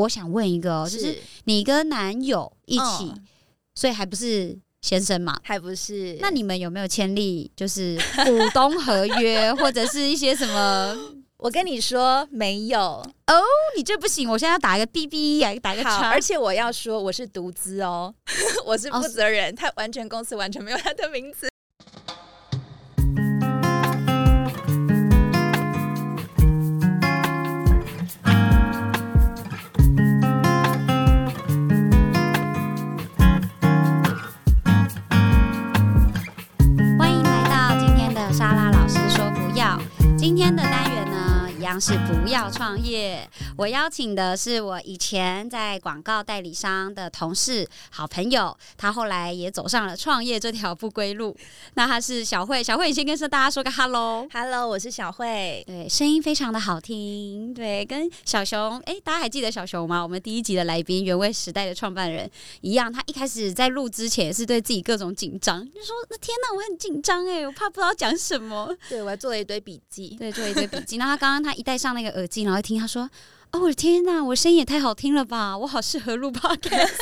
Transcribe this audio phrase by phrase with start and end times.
[0.00, 3.12] 我想问一个，哦就是你跟男友一起，
[3.74, 5.38] 所以还不是先生嘛？
[5.42, 6.16] 还不是？
[6.20, 10.96] 那你们有没有签立就是股东合约， 或者是一些什么？
[11.36, 13.42] 我跟你说没有哦，
[13.76, 18.14] 你这不行，我现在要打一个 B B，打一个叉，而且我要说我是独资哦，
[18.66, 21.48] 我是负责人，他完全公司完全没有他的名字。
[41.78, 43.28] 是不要创业。
[43.58, 51.36] 我邀请的是我以前在广告代理商的同事、好朋友，他后来也走上了创业这条不归路。
[51.74, 55.62] 那他是小慧，小慧，你先跟大家说个 hello，hello，我是小慧。
[55.66, 57.52] 对，声音非常的好听。
[57.52, 60.02] 对，跟小熊，哎，大家还记得小熊吗？
[60.02, 62.30] 我们第一集的来宾，原味时代的创办人
[62.62, 70.96] 一样，他一开始在录之前是对自己各种紧张，就说：“那天呐，我很紧张哎，我怕不知道讲什么。”对，我还做了一堆笔记，对，做了一堆笔记。
[70.96, 73.10] 那他刚刚他戴上那个耳机，然后听，他说。
[73.52, 75.58] 哦，我的天呐，我声音也太好听了吧！
[75.58, 76.92] 我好适合录 podcast。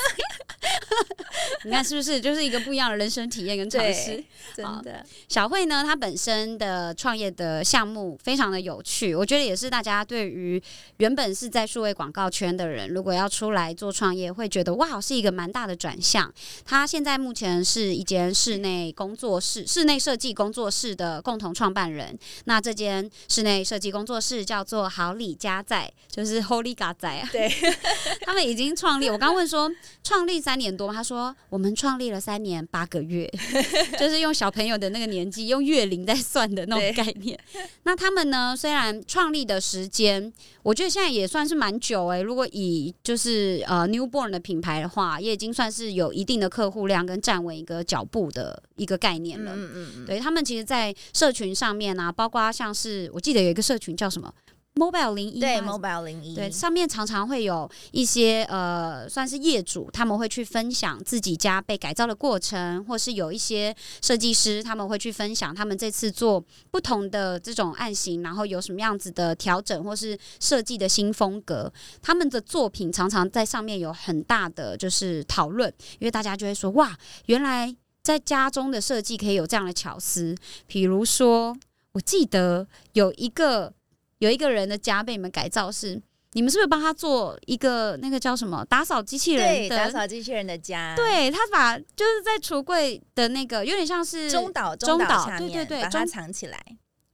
[1.64, 4.22] 你看是不是就是一个不一样的人生体验跟尝试？
[4.54, 10.62] 真的，小慧呢，她本身的创业的项目非常的有趣，我觉得也是大家对于
[10.98, 16.32] 原本是在数位广告圈的人，如果要出来做创业，会觉得哇，是一个蛮大的转向。
[16.64, 22.18] 她现在目前是一间室内工作室、 室内设计工作室的共同创办人。
[22.44, 27.28] 那这间室内设计工作室叫做好礼家在，就是 Holy 嘎仔啊。
[27.30, 27.48] 对，
[28.22, 29.70] 他们已经创立，我刚问说
[30.02, 31.34] 创立三年多，他说。
[31.50, 33.30] 我们创立了三年八个月，
[33.98, 37.38] 就是用小朋友的那个年纪，用月龄在算的那种概念。
[37.84, 38.54] 那他们呢？
[38.56, 40.30] 虽然创立的时间，
[40.62, 42.20] 我觉得现在也算是蛮久哎。
[42.20, 49.52] 如果以就是呃 newborn 的品牌的话，也已经算是有一定的客户量跟站稳一个脚步的一个概念了。
[49.54, 50.06] 嗯嗯嗯。
[50.06, 54.32] 对他们，其实，在社群上面啊，包括像是我记得有一个社群叫什么
[54.78, 66.40] ？Mobile 零一对 Mobile 零一对上面常常会有一些呃，算是业主他们会去分享自己家被改造的过程，或是有一些设计师他们会去分享他们这次做
[66.70, 71.72] 不同的这种案型，然后有什么样子的调整或是设计的新风格。
[72.00, 75.68] 他们的作品常常在上面有很大的就是讨论，
[75.98, 76.96] 因为大家就会说哇，
[77.26, 80.36] 原来在家中的设计可以有这样的巧思。
[80.68, 81.56] 比如说，
[81.92, 83.74] 我记得有一个。
[84.18, 86.00] 有一个人的家被你们改造，是
[86.32, 89.68] 你们是不是帮他做一个那个叫什么打扫机器人？
[89.68, 90.94] 的打扫机器人的家。
[90.94, 96.60] 对他把就是在橱柜的那个有点像是中岛中岛对对对，把它藏起来，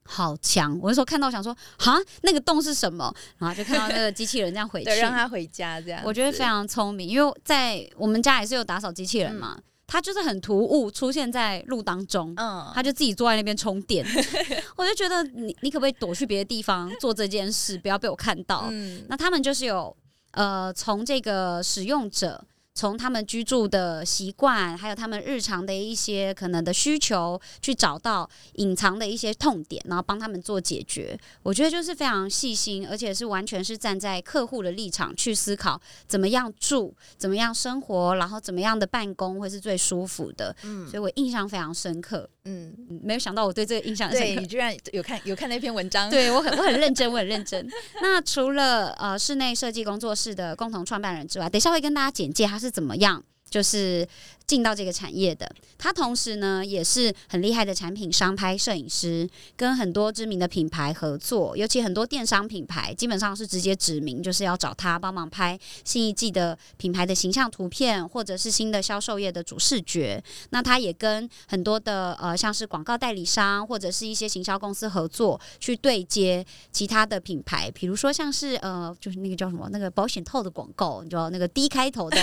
[0.05, 0.79] 好强！
[0.83, 3.15] 我那时候看到想说，哈，那个洞是什么？
[3.39, 6.03] 然后就看到那个机器人这样回去，让他回家这样。
[6.05, 9.59] 我觉得非常聪明，因为在我们家也是有打扫机器人嘛。
[9.87, 14.05] 他就是很突兀出现在路当中，嗯，他就自己坐在那边充电，
[14.77, 18.71] 我就觉得你你可不可以躲去别的地方做这件事，不要被我看到。
[19.09, 19.97] 那他们就是有
[20.33, 22.44] 呃，从这个使用者。
[22.75, 31.17] 从他们居住的习惯，还有他们日常的一些可能的需求，去找到隐藏的一些痛点，然后帮他们做解决。
[31.45, 40.55] 我觉得就是非常细心，而且是完全是站在客户的立场去思考，怎么样住，怎么样生活，然后怎么样的办公会是最舒服的。
[40.65, 42.29] 嗯，所以我印象非常深刻。
[42.44, 47.66] 嗯，没有想到我对这个印象对你居然有看有看那篇文章，对我很我很认真，我很认真。
[48.03, 53.22] 那除了呃室内设计工作室的共同创办人之外，等一下会跟大家简介他是怎么样。
[53.50, 54.05] 就是
[54.47, 70.22] 进到这个产业的，他同时呢也是很厉害的产品商拍摄影师，跟很多知名的品牌合作，尤其很多电商品牌基本上是直接指明就是要找他帮忙拍新一季的品牌的形象图片，或者是新的销售页的主视觉。
[70.50, 82.19] 那他也跟很多的呃像是广告代理商或者是一些行销公司合作，去对接其他的品牌，比如说像是呃就是那个叫什么那个保险套的广告，你知道那个 D 开头的，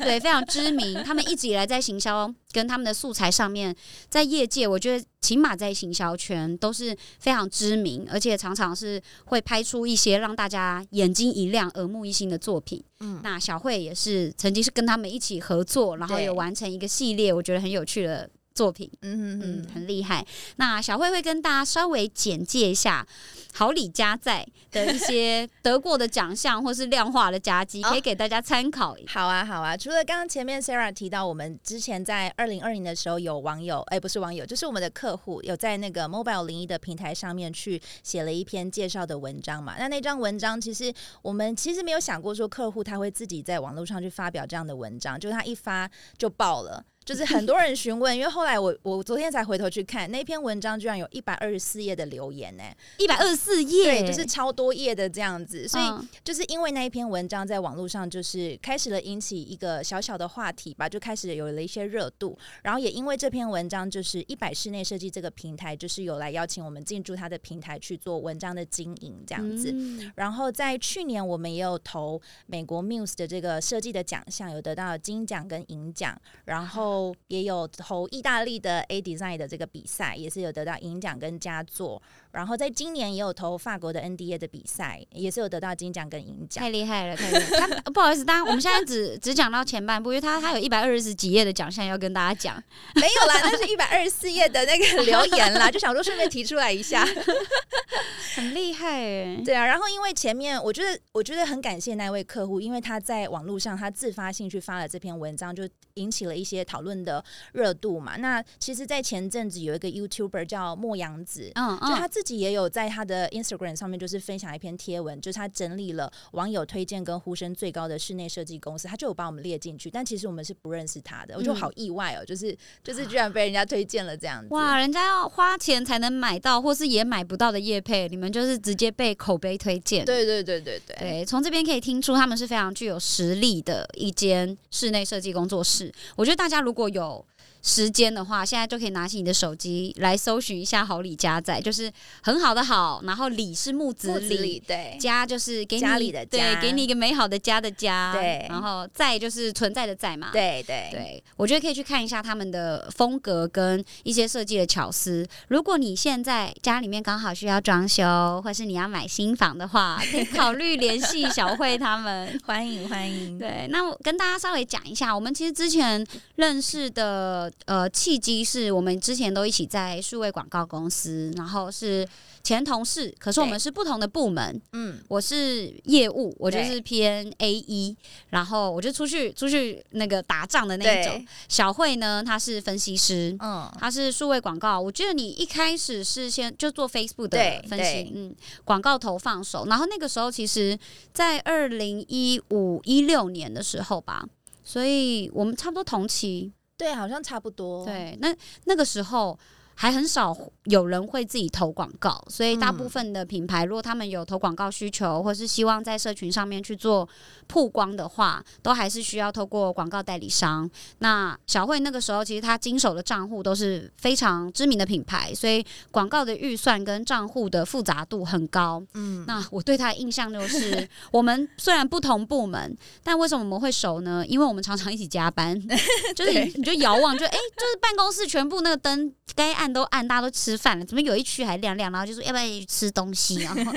[0.00, 0.42] 对，非常。
[0.52, 3.74] 知名，他们一直以来在行销跟他们的素材上面，
[4.08, 12.82] 在业界，我觉得起码在行销圈都是非常知名，而且常常是会拍出一些让大家眼睛一亮、耳目一新的作品。
[13.00, 20.24] 嗯，那小慧也是曾经是跟他们一起合作，然后有完成一个系列，我觉得很有趣的作品，嗯嗯，很厉害。
[20.56, 23.06] 那小慧会跟大家稍微简介一下
[23.52, 28.96] 好礼家在的一些 得过的奖项或是量化的佳绩，可以给大家参考。
[29.06, 29.76] 好啊，好啊。
[29.76, 39.74] 除了刚刚前面 Sarah 提到，我们之前在二零二零的时候有网友，哎，不是网友，就是我们的客户有在那个 Mobile 零一的平台上面去写了一篇介绍的文章嘛？
[39.78, 46.84] 那那张文章其实我们其实没有想过说客户他会自己在网络上去发表这样的文章，就是他一发就爆了。
[47.04, 52.62] 就是很多人询问，因为后来我我昨天才回头去看那篇文章，居然有一百二十四页的留言呢，
[52.98, 55.84] 一百二十四页，对，就是超多页的这样子，所以
[56.22, 69.74] 就是因为那一篇文章在网络上就是开始了引起一个小小的话题吧，就开始有了一些热度，然后也因为这篇文章，就是一百室内设计这个平台，就是有来邀请我们进驻他的平台去做文章的经营这样子，
[70.14, 76.91] 然后在去年我们也有投美国 Muse 的这个设计的奖项，有得到金奖跟银奖，然后。
[77.28, 82.00] 也有投意大利的 A Design 的这个比赛，也是有得到银奖跟佳作。
[82.32, 86.64] 然后在今年也有投法国的 NDA 的比赛，也是有得到金奖跟银奖。
[86.64, 87.68] 太厉害了，太厉害！
[87.84, 92.62] 他不好意思，大家我们现在只只讲到前半部，因为他他有一百二十几页的奖项要跟大家讲。
[92.94, 97.06] 没有啦，那是一百二十四页的那个 留言啦，就想说顺便提出来一下。
[98.34, 99.66] 很厉害哎，对啊。
[99.66, 108.16] 然后因为前面我觉得我觉得很感谢那位客户，因为他在网络上他自发性去发了这篇文章，就引起了一些讨论的热度嘛。
[108.16, 119.90] 那其实，在前阵子有一个 YouTuber 叫莫阳子，嗯嗯，就他自自己也有在他的 Instagram 上面，就是分享一篇贴文，就是他整理了网友推荐跟呼声最高的室内设计公司，他就有把我们列进去。
[119.90, 124.54] 但其实我们是不认识他的，我就好意外哦，就是就是居然被人家推荐了这样子。
[124.54, 130.04] 哇，人家要花钱才能买到，或是也买不到的叶配，你们就是直接被口碑推荐。
[130.04, 135.92] 对对对对对，对，从这边可以听出他们是非常具有实力的一间室内设计工作室。
[136.14, 137.26] 我觉得大家如如果有。
[137.62, 155.24] 时间的话，现在就可以拿起你的手机来搜寻一下“好礼家在”，就是很好的好，然后“礼”是木子李，对，家就是给你的家对，给你一个美好的家的家，对，然后在就是存在的在嘛，对对对，我觉得可以去看一下他们的风格跟一些设计的巧思。
[155.46, 163.38] 如果你现在家里面刚好需要装修，或是你要买新房的话， 可以考虑联系小慧他们，欢迎欢迎。
[163.38, 166.04] 对，那我跟大家稍微讲一下，我们其实之前
[166.34, 167.51] 认识的。
[167.66, 172.06] 呃，契机是我们之前都一起在数位广告公司，然后是
[172.42, 174.60] 前同事，可是我们是不同的部门。
[174.72, 177.96] 嗯，我是业务，我就是偏 A 一，
[178.30, 181.24] 然后我就出去出去那个打仗的那一种。
[181.48, 184.80] 小慧呢，她是分析师，嗯，她是数位广告。
[184.80, 188.34] 我记得你一开始是先就做 Facebook 的分析，嗯，
[188.64, 190.76] 广告投放手，然后那个时候其实，
[191.14, 194.26] 在二零一五一六年的时候吧，
[194.64, 196.52] 所以我们差不多同期。
[196.82, 197.84] 对，好像差不多。
[197.84, 198.34] 对，那
[198.64, 199.38] 那个时候。
[199.74, 207.08] 还很少有人会自己投广告，所以大部分的品牌，如果他们有投广告需求，或是希望在社群上面去做
[207.46, 210.68] 曝光的话，都还是需要透过广告代理商。
[210.98, 218.82] 那小慧那个时候，其实她经手的账户都是非常知名的品牌，所以广告的预算跟账户的复杂度很高。
[218.94, 224.24] 嗯，那我对她的印象就是， 我们虽然不同部门，但为什么我们会熟呢？
[224.26, 225.56] 因为我们常常一起加班，
[226.16, 229.52] 就是你你就遥望，就哎，就是办公室全部那个灯该。
[229.52, 231.92] 按都按，大家都吃饭了，怎么有一区还亮亮？
[231.92, 233.72] 然后就说要不要去吃东西，然后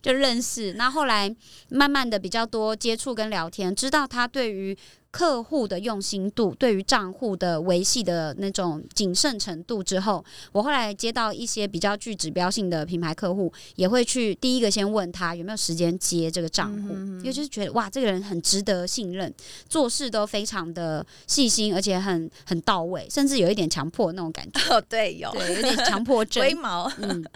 [0.00, 0.72] 就认识。
[0.72, 1.32] 那后来
[1.68, 4.78] 慢慢的比较多接触跟聊天，知道他对于。
[5.18, 19.34] 客户的用心度，对于账户的维系的那种谨慎程度之后，我后来接到一些比较具指标性的品牌客户，也会去第一个先问他有没有时间接这个账户，因为就是觉得哇，这个人很值得信任，
[19.68, 24.60] 做事都非常的细心，而且很很到位，甚至有一点强迫那种感觉。
[24.72, 27.26] 哦，对，有，对，有点强迫症，龟毛，嗯。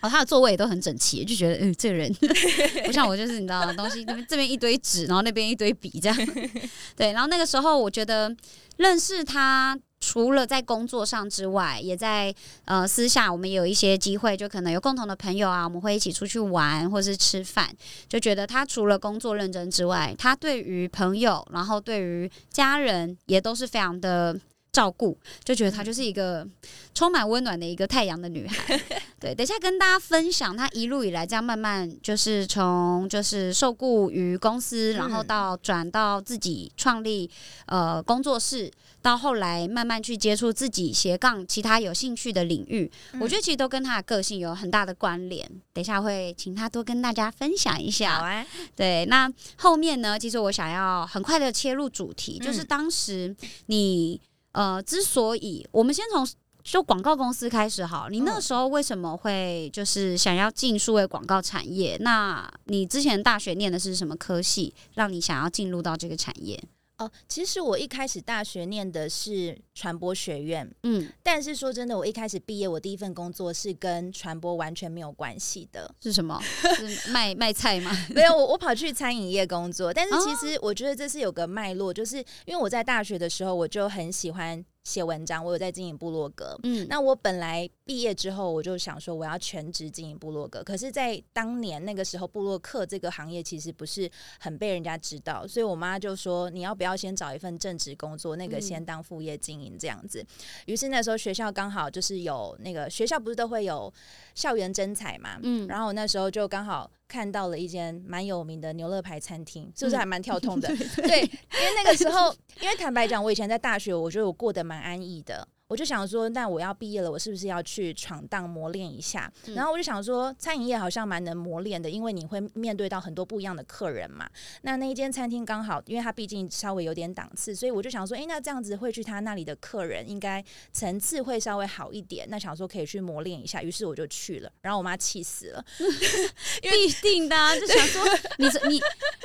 [0.00, 2.12] 哦，他的座位也都很整齐，就觉得，嗯，这个人
[2.84, 6.18] 不像我，就是你知道，东西这边这边一堆纸，然后那边一堆笔，这样。
[6.94, 8.34] 对，然后那个时候，我觉得
[8.76, 17.74] 认识他，除了在工作上之外，也在呃私下，我们有一些机会，就可能有共同的朋友啊，我们会一起出去玩或是吃饭，
[18.08, 24.38] 就觉得他除了工作认真之外，他对于朋友，然后对于家人，也都是非常的。
[24.74, 26.44] 照顾就觉得她就是一个
[26.92, 28.78] 充满温暖的一个太阳的女孩。
[29.20, 37.30] 对，等一下跟大家分享她一路以来这样慢慢就是从就是受雇于公司，然后到转到自己创立
[37.66, 38.68] 呃工作室，
[39.00, 42.90] 到后来慢慢去接触自己斜杠其他有兴趣的领域。
[43.20, 45.48] 我觉得其实都跟她的个性有很大的关联。
[45.72, 48.16] 等一下会请她多跟大家分享一下。
[48.16, 48.44] 好啊。
[48.74, 50.18] 对，那后面呢？
[50.18, 53.34] 其实我想要很快的切入主题，就是当时
[53.66, 54.20] 你。
[54.54, 56.26] 呃，之所以我们先从
[56.62, 61.98] 就广告公司开始好，你那时候为什么会就是想要进数位广告产业？
[62.00, 66.58] 那你之前大学念的是什么科系，让你想要进入到这个产业？
[66.98, 76.40] 哦，其实我一开始大学念的是传播学院，嗯，但是说真的，我一开始毕业，我第一份工作是跟传播完全没有关系的，是什么？
[76.76, 77.90] 是卖卖菜吗？
[78.14, 84.64] 没有，我我跑去餐饮业工作，但是其实我觉得这是有个脉络，就是因为我在大学的时候，我就很喜欢。
[84.84, 86.58] 写文章，我有在经营部落格。
[86.62, 90.62] 嗯，那我本来毕业之后，我就想说我要全职经营部落格。
[90.62, 100.24] 可是，在当年那个时候，部落客这个行业其实不是很被人家知道，所以我妈就说：“你要不要先找一份正职工作，那个先当副业经营这样子？”
[100.66, 103.92] 于是那时候学校刚好就是有那个学校不是都会有
[104.34, 105.38] 校园征才嘛？
[105.42, 106.90] 嗯，然后那时候就刚好。
[107.06, 110.68] 看到了一间蛮有名的牛乐牌餐厅，是不是还蛮跳通的？
[110.96, 115.46] 对，因为那个时候，因为坦白讲，我以前在大学，我觉得我过得蛮安逸的。
[115.74, 119.28] 我就想说，那我要毕业了，我是不是要去闯荡磨练一下？
[119.56, 124.24] 然后我就想说，餐饮业好像蛮能磨练的，因为你会面对到很多不一样的客人嘛。
[124.62, 132.24] 那那一间餐厅刚好，因为它毕竟稍微有点档次，所以我就想说，哎，那这样子会去他那里的客人应该层次会稍微好一点。
[132.30, 134.52] 那想说可以去磨练一下，于是我就去了。
[134.62, 135.64] 然后我妈气死了，
[136.62, 138.00] 必定的，就想说
[138.38, 138.80] 你你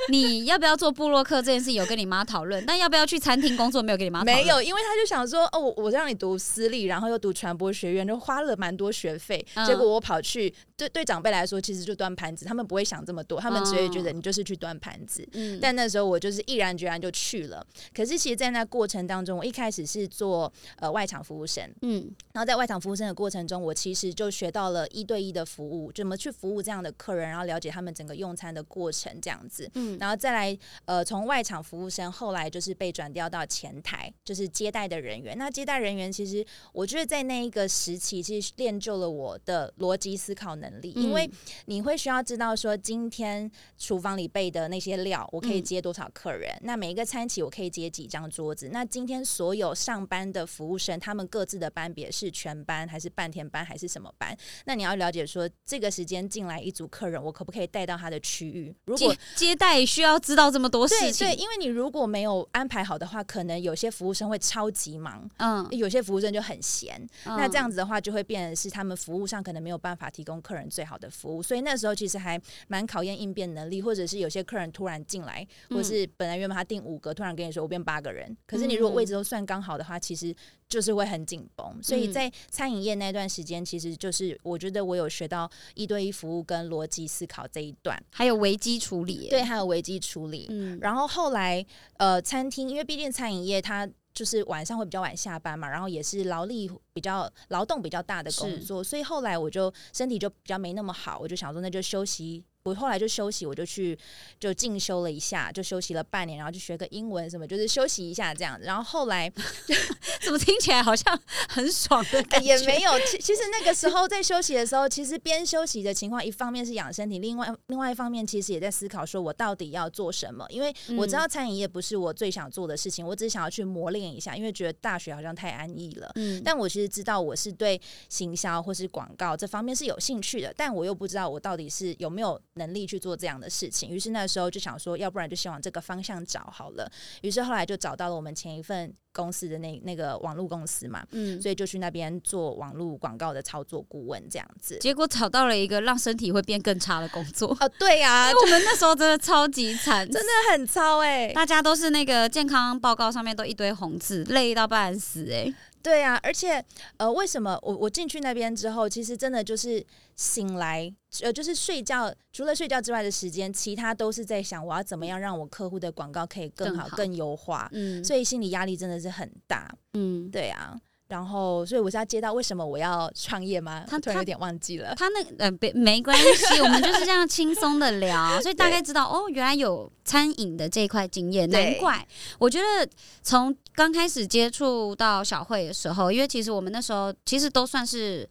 [0.08, 6.39] 你要不要做布洛克这件事有跟你妈讨论，但要不要去餐厅工作没有跟你妈没有，因为他就想说，哦，我我让你读。
[6.40, 9.44] 读私立，然后又读传播学院，就花了蛮多学费。
[9.66, 15.28] 结果我跑去，对对长辈来说，其实就端盘子，他们不会想这么多，他们只会觉得你就是去端盘子。
[15.32, 17.64] 嗯，但那时候我就是毅然决然就去了。
[17.94, 29.70] 可是其实，在那过程当中，我一开始是做呃外场服务生，嗯，然后在外场服务生的过程中，我其实就学到了一对一的服务，怎么去服务这样的客人，然后了解他们整个用餐的过程这样子。
[29.74, 30.56] 嗯，然后再来
[30.86, 35.36] 呃，从外场服务生后来就是被转调到前台，就是接待的人员。
[35.36, 36.10] 那接待人员。
[36.10, 41.30] 其实我觉得在那一个时期，其实练就了我的逻辑思考能力，因为
[41.66, 46.52] 你会需要知道说，今天厨房里备的那些料，我可以接多少客人？
[46.62, 48.70] 那每一个餐期我可以接几张桌子？
[48.72, 54.36] 那今天所有上班的服务生，他们各自的班别是全班还是半天班还是什么班？
[54.64, 58.74] 那你要了解说，这个时间进来一组客人，我可不可以带到他的区域？
[58.86, 66.00] 如果接待需要知道这么多事情，对，因为你如果没有安排好的话，可能有些服务生会超级忙，嗯，有些。
[66.00, 80.34] 服务生就很闲，那这样子的话就会变成是他们服务上可能没有办法提供客人最好的服务，所以那时候其实还蛮考验应变能力，或者是有些客人突然进来，或是本来原本他订五个，突然跟你说我变八个人，可是你如果位置都算刚好的话，其实
[80.68, 81.78] 就是会很紧绷。
[81.82, 90.46] 所以在餐饮业那段时间，其实就是我觉得我有学到一对一服务跟逻辑思考这一段，还有危机处理，对，还有危机处理。
[90.50, 91.64] 嗯，然后后来
[91.98, 93.88] 呃，餐厅因为毕竟餐饮业它。
[94.20, 102.44] 就是晚上会比较晚下班嘛，然后也是劳力比较劳动比较大的工作，所以后来我就身体就比较没那么好，我就想说那就休息。
[102.64, 103.98] 我后来就休息，我就去
[104.38, 108.66] 就进修了一下，就休息了半年，然后就学个英文什么，就是休息一下这样子。
[108.66, 109.32] 然后后来
[110.20, 112.48] 怎么听起来好像很爽的感觉？
[112.48, 120.44] 也没有，其其实那个时候在休息的时候，其实边休息的情况，一方面是养身体，另外另外一方面其实也在思考说我到底要做什么。
[120.50, 126.12] 因为我知道餐饮业不是我最想做的事情，我只是想要去磨练一下，因为觉得大学好像太安逸了。
[126.16, 132.38] 嗯，但我其实知道我是对行销或是广告这方面是有兴趣的，但我又不知道我到底是有没有。
[132.60, 136.88] 能力去做这样的事情，于是那时候就想说，要不然就先往这个方向找好了。
[137.22, 144.78] 于是后来就找到了我们前一份公司的那那个网络公司嘛，嗯，所以就去那边做网络广告的操作顾问这样子。
[144.78, 155.52] 结果找到了一个让身体会变更差的工作哦，对呀，我们那时候真的超级惨， 真的很超哎，大家都是那个健康报告上面都一堆红字，累到半死哎。
[155.82, 156.64] 对啊，而且
[156.98, 159.84] 呃，为什么我我进去那边之后，其实真的就是
[160.14, 167.68] 醒来，呃，就是睡觉，除了睡觉之外的时间，其他都是在想我要怎么样让我客户的广告可以更好、更优化。
[167.72, 169.74] 嗯，所以心理压力真的是很大。
[169.94, 170.78] 嗯，对啊。
[171.10, 173.84] 然后，所以我是要接到为什么我要创业吗？
[173.88, 174.94] 他突然有点忘记了。
[174.94, 181.50] 他那呃，没没关系，我们就是这样轻松的聊，所以大概知道哦，原来有餐饮的这一块经验。
[181.50, 182.06] 难怪
[182.38, 182.88] 我觉得
[183.24, 188.28] 从刚开始接触到小慧的时候，因为其实我们那时候其实都算是。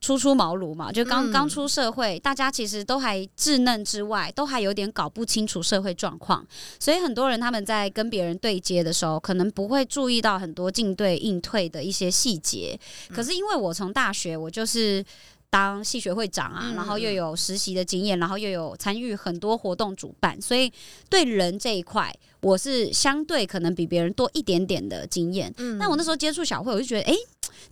[0.00, 6.46] 初出茅庐嘛，就刚刚出社会，大家其实都还稚嫩之外，都还有点搞不清楚社会状况，
[6.78, 12.78] 所以很多人他们在跟别人对接的时候，可能不会注意到很多进对应退的一些细节。
[13.12, 15.04] 可是因为我从大学，我就是
[15.50, 20.72] 当系学会长啊，然后又有实习的经验，然后又有参与很多活动主办，所以
[21.10, 22.14] 对人这一块。
[22.40, 25.52] 我是相对可能比别人多一点点的经验。
[25.56, 27.12] 嗯，那我那时候接触小会，我就觉得，哎，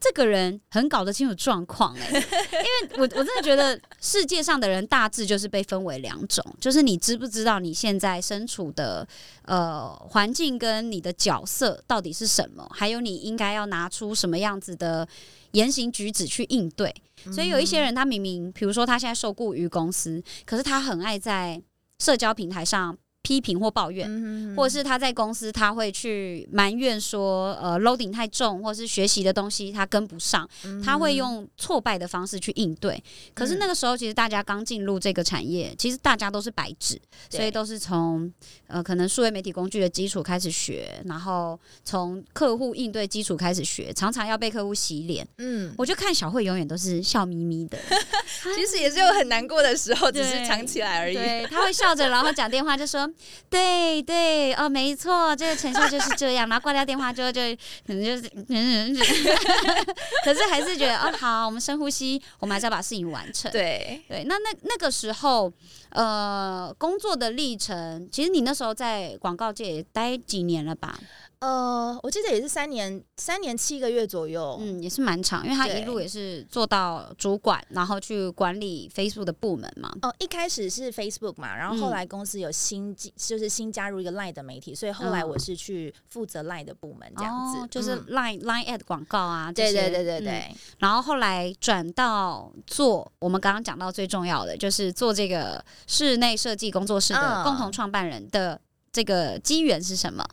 [0.00, 9.06] 这个人很搞得清楚状况，哎， 因为我我真的觉得世界上的人大致就是被分为两种，就是你知不知道你现在身处的
[9.42, 15.06] 呃环境跟你的角色到底是什么，还有你应该要拿出什么样子的
[15.52, 16.94] 言行举止去应对。
[17.32, 21.60] 所以有一些人，他明明，比如说他现在受雇于公司，可是他很爱在
[21.98, 22.96] 社交平台上。
[23.26, 30.48] 批评或抱怨，或者是他在公司他会去埋怨说，呃，loading 太重，或者是学习的东西他跟不上，
[30.84, 33.02] 他会用挫败的方式去应对。
[33.34, 38.32] 可是那个时候，其实大家刚进入这个产业，其实大家都是白纸，所以都是从
[38.68, 45.26] 呃可能数位媒体工具的基础开始学，然后从客户应对基础开始学，常常要被客户洗脸。
[45.38, 47.76] 嗯，我就看小慧永远都是笑眯眯的，
[48.54, 51.14] 其实也是有很难过的时候，只是藏起来而已。
[51.14, 53.10] 对，他会笑着，然后讲电话就说。
[53.48, 56.48] 对对哦，没错，这个成效就是这样。
[56.48, 57.40] 然后挂掉电话之后，就
[57.86, 58.28] 可能就是，
[60.24, 63.50] 可是还是觉得哦，好，我们深呼吸，我们还是要把事情完成。
[63.52, 65.52] 对对，那那那个时候，
[65.90, 70.98] 呃，工作的历程，其实你那时候在广告界也待几年了吧？
[71.40, 79.94] 呃，我记得也是三年，三年七个月左右，嗯，也是蛮长，因为他一路也是做到主管，然后去管理 Facebook 的部门嘛。
[80.00, 90.50] 哦，一开始是 Facebook 嘛，然后后来公司有新进就是新加入一个 Line 的媒体，所以后来我是去负责 Line 的部门，这样子，就是 Line Line Ad 广告啊，对对对对对。
[90.78, 98.58] 然后后来转到做我们刚刚讲到最重要的，就是做这个室内设计工作室的共同创办人的
[98.90, 100.26] 这个机缘是什么？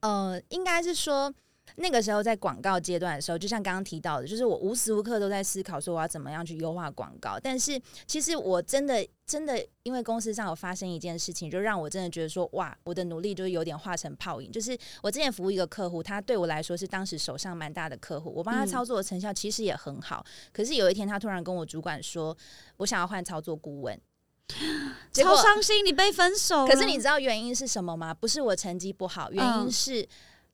[0.00, 1.32] 呃，应该是说
[1.76, 7.38] 那个时候在广告阶段的时候，就像刚刚提到的，就是我无时无刻都在思考说我要怎么样去优化广告。
[7.40, 14.50] 但是其实我真的真的因为公司上有发生一件事情，就让我真的觉得说哇，我的努力就是有点化成泡影。
[14.50, 20.24] 就是我之前服务一个客户，他对我来说是当时手上蛮大的客户，我帮他操作的成效其实也很好。
[20.52, 22.36] 可是有一天他突然跟我主管说，
[22.78, 24.00] 我想要换操作顾问。
[25.12, 26.66] 超伤心，你被分手。
[26.66, 28.14] 可是你知道原因是什么吗？
[28.14, 30.06] 不是我成绩不好，原因是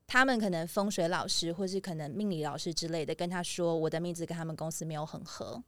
[0.07, 5.63] 他们可能风水老师或是可能命理老师之类的跟他说，我的名字跟他们公司没有很合，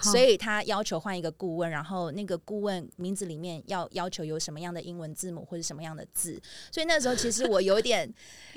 [0.00, 6.40] 所以他要求换一个顾问，然后那个顾问名字里面要要求有什么样的英文字母或者什么样的字。
[6.72, 8.12] 所以那时候其实我有点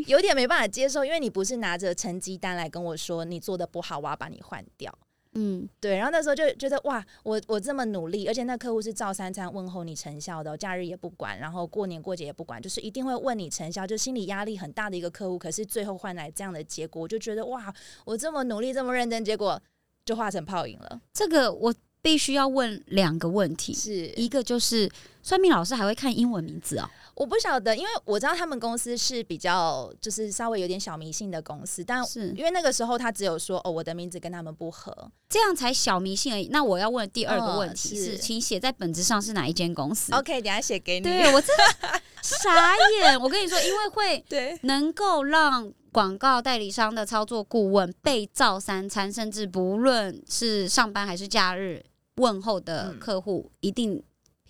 [0.08, 4.98] 有点没办法接受，因为你不是拿着成绩单来跟我说你做的不好，我要把你换掉。
[5.34, 15.40] 嗯，对，然后那时候就觉得哇，我我这么努力，而且那客户是照三餐问候你成效的，假日也不管，然后过年过节也不管，就是一定会问你成效，就心理压力很大的一个客户。
[15.40, 19.62] 可是最后换来这样的结果，我就觉得哇，我这么努力这么认真，结果
[20.04, 21.00] 就化成泡影了。
[21.14, 24.92] 这个我必须要问两个问题，是一个就是
[25.24, 26.90] 算命老师还会看英文名字哦。
[27.14, 36.48] 我不晓得，因为我知道他们公司是比较就是稍微有点小迷信的公司，但是因为那个时候他只有说哦，我的名字跟他们不合，这样才小迷信而已。
[36.48, 41.04] 那我要问第二个问题是，请写在本子上是哪一间公司？OK，等下写给你。
[41.04, 54.02] 对我真的傻眼，我跟你说， 因为会对能够让广告代理商的操作顾问被照三餐，甚至不论是上班还是假日问候的客户，一定。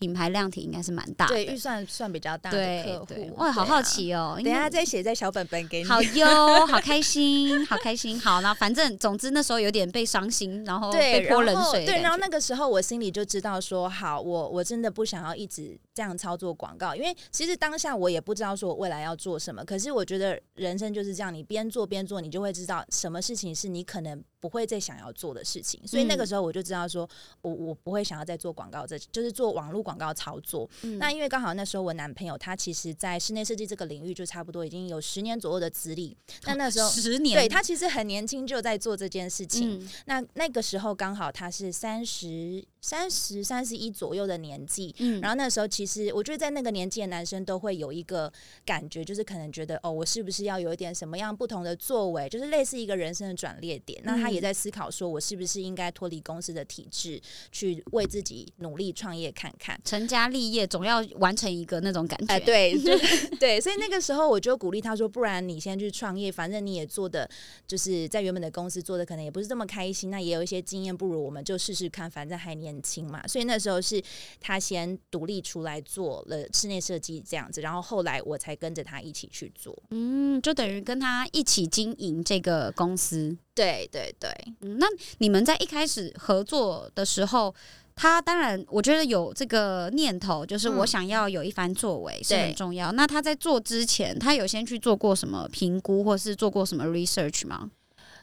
[0.01, 4.35] 品牌量体应该是蛮大，对预算算比较大的客户，哇，好好奇哦！
[4.43, 5.87] 等下再写在小本本给你。
[5.87, 8.19] 好哟，好开心， 好开心。
[8.19, 11.85] 好，那反正总之那时候有点被伤心，然后被泼冷水。
[11.85, 19.63] 对，然后那个时候我心里就知道说，好，我我真的不想要一直这样操作广告，因为其实当下我也不知道说我未来要做什么。
[19.63, 25.80] 可是我觉得人生就是这样，你边做边做，你就会知道什么事情是你可能不会再想要做的事情。
[25.88, 27.10] 所以那个时候我就知道说，
[27.41, 29.97] 我我不会想要再做广告，这就是做网络广。
[30.01, 36.17] 告操作，那因为刚好那时候我男朋友他其实，在室内设计这个领域就差不多已经有十年左右的资历。
[36.45, 39.88] 那那时候十年，对他其实很年轻就在做这件事情。
[40.06, 42.65] 那那个时候刚好他是三十。
[42.84, 48.31] 三十三十一左右的年纪，嗯，然后那时候其实我觉得在那个年纪的男生都会有一个
[48.65, 54.01] 感觉，就是可能觉得哦，我是不是要有一点什么样不同的作为，就是类似一个人生的转捩点。
[54.05, 57.19] 那他也在思考说，我是不是应该脱离公司的体制，
[57.51, 62.33] 去为自己努力创业看看，成家立业，总要完成一个那种感觉。
[62.33, 62.73] 哎，对，
[63.39, 67.29] 对，所以那个时候我就鼓励他说，不然你先去创业，反正你也做的
[67.67, 72.51] 就是在原本的公司做的可能也不是这么开心，那也有一些经验，不如我们就试试看，反正还。
[72.61, 73.99] 年轻嘛，所以那时候是
[74.39, 83.38] 他先独立出来做了室内设计这样子，然后后来我才跟着他一起去做，嗯，就等于跟他一起经营这个公司。
[83.53, 84.29] 对对对，
[84.62, 84.88] 嗯，那
[85.19, 87.53] 你们在一开始合作的时候，
[87.95, 92.91] 他当然，我觉得有这个念头，就是我嗯想要有一番作为是很重要。
[92.93, 97.69] 那他在做之前，他有先去做过什么评估，或是做过什么 research 吗？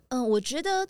[0.09, 0.87] 嗯，我觉得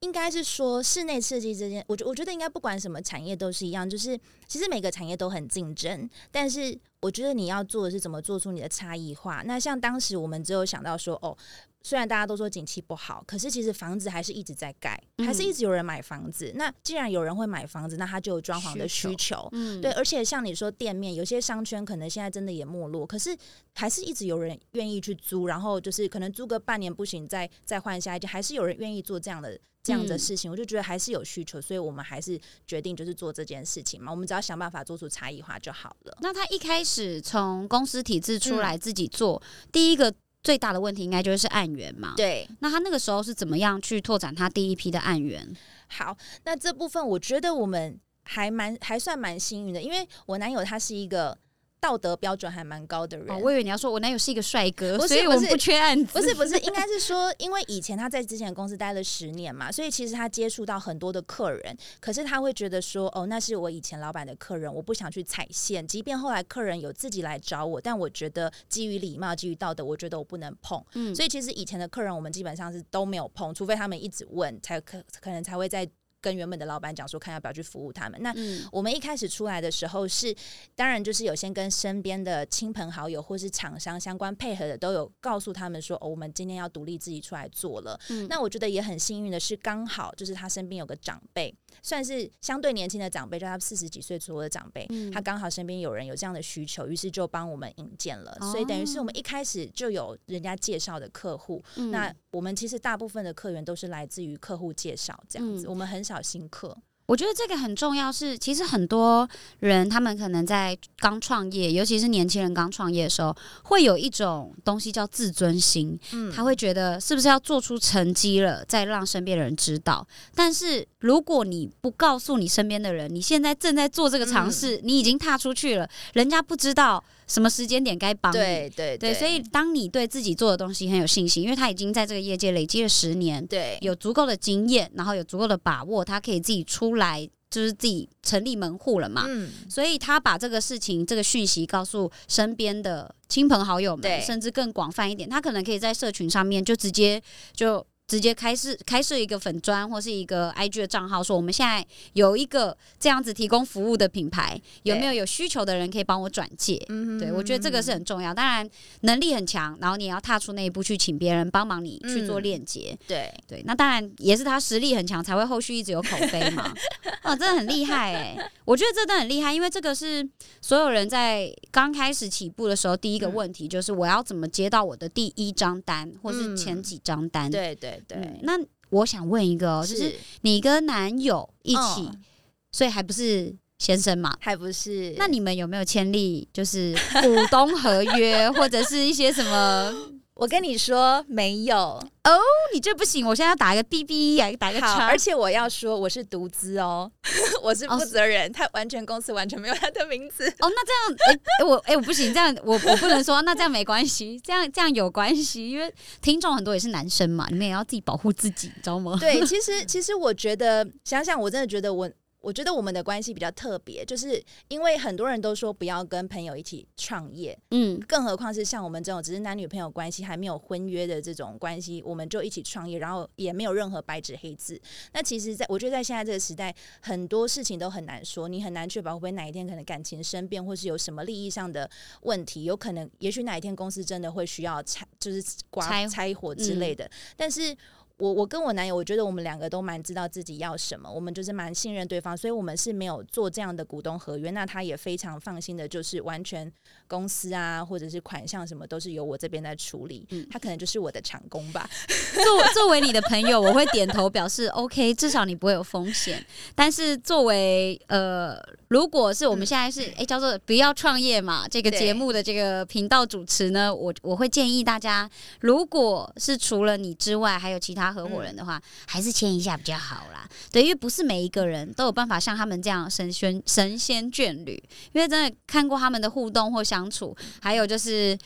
[0.00, 9.42] 应该是说室内设计这件，我觉我觉得应该不管什么产业都是一样，就是其实每个产业都很竞争，但是我觉得你要做的是怎么做出你的差异化。
[9.44, 11.36] 那像当时我们只有想到说，哦。
[11.82, 16.52] 虽然大家都说景气不好，可是其实房子还是一直在盖，还是一直有人买房子。
[16.54, 19.48] 那既然有人会买房子，那他就有装潢的需需求。
[19.52, 23.36] 嗯，对，而且像你说店面，有些商圈可能现在真的也没落，可是
[23.74, 30.50] 还是一直有人愿意去租，然后就是可能租个半年不行，再再换下一家，还是有人愿意做这样的这样的嗯事情。
[30.50, 34.12] 我就觉得还是有需求，所以我们还是决定就是做这件事情嘛。
[34.12, 36.16] 我们只要想办法做出差异化就好了。
[36.20, 39.42] 那他一开始从公司体制出嗯来自己做，
[39.72, 42.14] 第一个最大的问题应该就是案源嘛。。
[42.16, 45.54] 对，那他那个时候是怎么样去拓展他第一批的案源？
[45.88, 51.36] 好，那这部分我觉得我们还蛮还算蛮幸运的，因为我男友他是一个
[51.82, 53.28] 道德标准还蛮高的人。
[53.28, 56.12] 哦，我以为你要说我男友是一个帅哥，所以我们不是不缺案子。
[56.12, 65.84] 不是不是，应该是说，因为以前他在之前的公司待了十年嘛，所以其实他接触到很多的客人，可是他会觉得说，哦，那是我以前老板的客人，我不想去踩线。
[65.84, 70.80] 即便后来客人有自己来找我，但我觉得基于礼貌、基于道德，我觉得我不能碰。
[70.94, 75.84] 嗯所以其实以前的客人，我们基本上是都没有碰，除非他们一直问，才可可能才会在
[76.22, 78.18] 跟原本的老板讲说，看要不要去服务他们。
[78.22, 80.34] 那嗯我们一开始出来的时候是，
[80.74, 87.98] 当然就是有先跟身边的亲朋好友或是厂商相关配合的，都有告诉他们说，哦，我们今天要独立自己出来做了。
[88.08, 98.36] 嗯那我觉得也很幸运的是，刚好就是他身边有个长辈，算是相对年轻的长辈，就他四十几岁左右的长辈，嗯他刚好身边有人有这样的需求，于是就帮我们引荐了。
[98.52, 106.76] 所以等于是我们一开始就有人家介绍的客户，嗯那我们其实大部分的客源都是来自于客户介绍这样子，嗯我们很少新客。
[107.06, 120.06] 我觉得这个很重要是，其实很多人他们可能在刚创业，尤其是年轻人刚创业的时候，会有一种东西叫自尊心，嗯他会觉得是不是要做出成绩了，再让身边的人知道。
[120.34, 128.36] 但是如果你不告诉你身边的人，你现在正在做这个尝试，你已经踏出去了，人家不知道什么时间点该帮你。
[128.36, 139.24] 对对对，所以当你对自己做的东西很有信心，因为他已经在这个业界累积了十年，对有足够的经验，然后有足够的把握，他可以自己出来，就是自己成立门户了嘛。
[139.26, 147.22] 嗯所以他把这个事情、这个讯息告诉身边的亲朋好友们，甚至更广泛一点，他可能可以在社群上面就直接
[147.54, 147.86] 就。
[148.12, 156.78] 直接开设开设一个粉砖或是一个 IG 的账号，说我们现在有一个这样子提供服务的品牌，有没有有需求的人可以帮我转介？
[156.90, 158.34] 嗯对，我觉得这个是很重要。
[158.34, 158.68] 当然，
[159.00, 162.94] 能力很强，然后你也要踏出那一步去请别人帮忙你去做嗯链接。
[163.08, 166.70] 对对，那当然也是他实力很强，才会后续一直有口碑嘛。
[167.24, 170.28] 哦，真的很厉害哎、我觉得这真的很厉害，因为这个是
[170.60, 177.50] 所有人在刚开始起步的时候，第一个嗯问题就是我要怎么接到我的第一张单，或是前嗯几张单。
[177.50, 178.52] 对对对嗯，那
[178.90, 182.24] 我想问一个哦，就是是你跟男友一起，嗯
[182.72, 184.34] 所以还不是先生嘛？
[184.40, 185.14] 还不是？
[185.18, 189.92] 那你们有没有签立就是股东合约， 或者是一些什么？
[190.42, 192.40] 我跟你说没有哦，
[192.74, 197.08] 你这不行，我现在要打一个 B B，打一个好，叉，而且我要说我是独资哦，
[197.62, 200.48] 我是哦负责人，他完全公司完全没有他的名字。
[200.58, 209.16] 哦，那这样，哎、哎我哎、我不行，这样我我不能说， 那这样没关系，这样这样有关系，因为听众很多也是男生嘛，你们也要自己保护自己，你知道吗？
[209.20, 212.10] 对，其实其实我觉得想想，我真的觉得我。
[212.42, 224.80] 我觉得我们的关系比较特别，就是因为很多人都说不要跟朋友一起创业，嗯，更何况是像我们这种只是男女朋友关系还没有婚约的这种关系，我们就一起创业，然后也没有任何白纸黑字。
[225.12, 231.88] 那其实在，我觉得在现在这个时代，很多事情都很难说，你很难确保会不会哪一天可能感情生变，或是有什么利益上的
[232.22, 237.08] 问题，有可能，也许哪一天公司真的会需要拆，就是刮拆拆伙之类的。
[237.36, 237.76] 但是
[238.22, 244.52] 我我跟我男友，我觉得我们两个都蛮知道自己要什么，我们就是蛮信任对方，所以我们是没有做这样的股东合约。
[244.52, 246.72] 那他也非常放心的，就是完全
[247.12, 250.26] 公司啊，或者是款项什么都是由我这边在处理。
[250.30, 251.88] 嗯他可能就是我的长工吧。
[252.08, 256.44] 作作为你的朋友，我会点头表示 OK，至少你不会有风险。
[256.74, 258.56] 但是作为呃，
[258.88, 265.28] 如果是我们现在是哎、叫做不要创业嘛，这个节目的这个频道主持呢，我我会建议大家，
[265.60, 270.48] 如果是除了你之外还有其他合伙人的话，还是签一下比较好啦。
[270.70, 278.38] 对，因为不是每一个人都有办法像他们这样神仙神仙眷侣，因为真的看过他们的互动或相处，还有就是。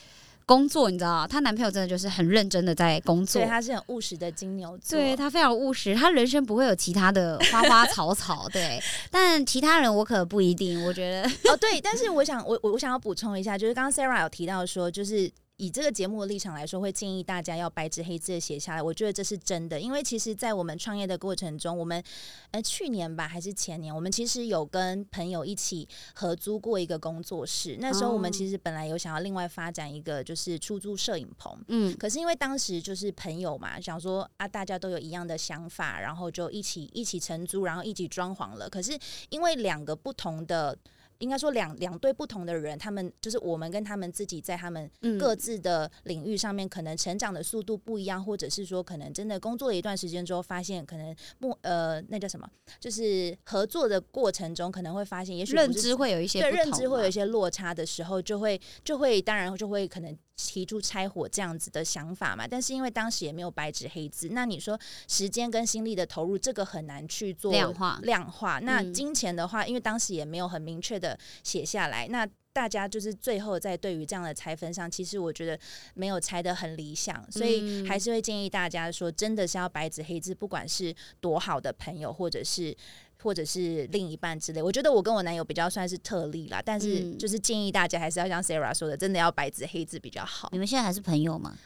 [0.49, 8.81] 工作，你知道，她男朋友真的就是很认真的在工作，对，他是很务实的金牛座，对他非常务实，他人生不会有其他的花花草草，对。
[9.11, 11.81] 但其他人我可不一定，我觉得哦，对。
[11.81, 15.29] 但是我想，我我我想要补充一下，就是刚刚 Sarah 有提到说，就是。
[15.59, 18.83] 以这个节目的立场来说，会建议大家要白纸黑字的写下来。
[18.83, 22.03] 我觉得这是真的，因为其实，在我们创业的过程中，我们
[22.51, 27.79] 呃去年吧还是前年，我们其实有跟朋友一起合租过一个工作室。
[27.81, 38.69] 那时候我们其实本来有想要另外发展一个就是出租摄影棚，嗯，可是因为当时就是朋友嘛，想说啊大家都有一样的想法，然后就一起一起承租，然后一起装潢了。
[38.69, 38.99] 可是
[39.31, 40.77] 因为两个不同的。
[41.19, 52.49] 应该说两两对不同的人，他们就是我们跟他们自己在他们各自的领域上面，可能成长的速度不一样，或者是说可能真的工作了一段时间之后，发现可能不呃那叫什么，
[52.81, 60.17] 就是合作的过程中可能会发现，也许认知会有一些对认知会有一些落差的时候，就会就会当然就会可能。
[60.39, 67.99] 提出拆伙这样子的想法嘛，但是因为当时也没有白纸黑字，那你说时间跟心力的投入，这个很难去做量化。
[68.03, 71.06] 量化那金钱的话，因为当时也没有很明确的
[71.43, 75.59] 写下来，那大家就是最后在对于这样的拆分上，其实我觉得
[75.95, 82.75] 没有拆的很理想，所以还是会建议大家说，真的是要白纸黑字，不管是多好的朋友，或者是。
[83.23, 90.51] 或者是另一半之类，我觉得我跟我男友比较算是特例啦，但是就是建议大家还是要像 Sarah 说的，真的要白纸黑字比较好。
[90.53, 91.57] 你们现在还是朋友吗？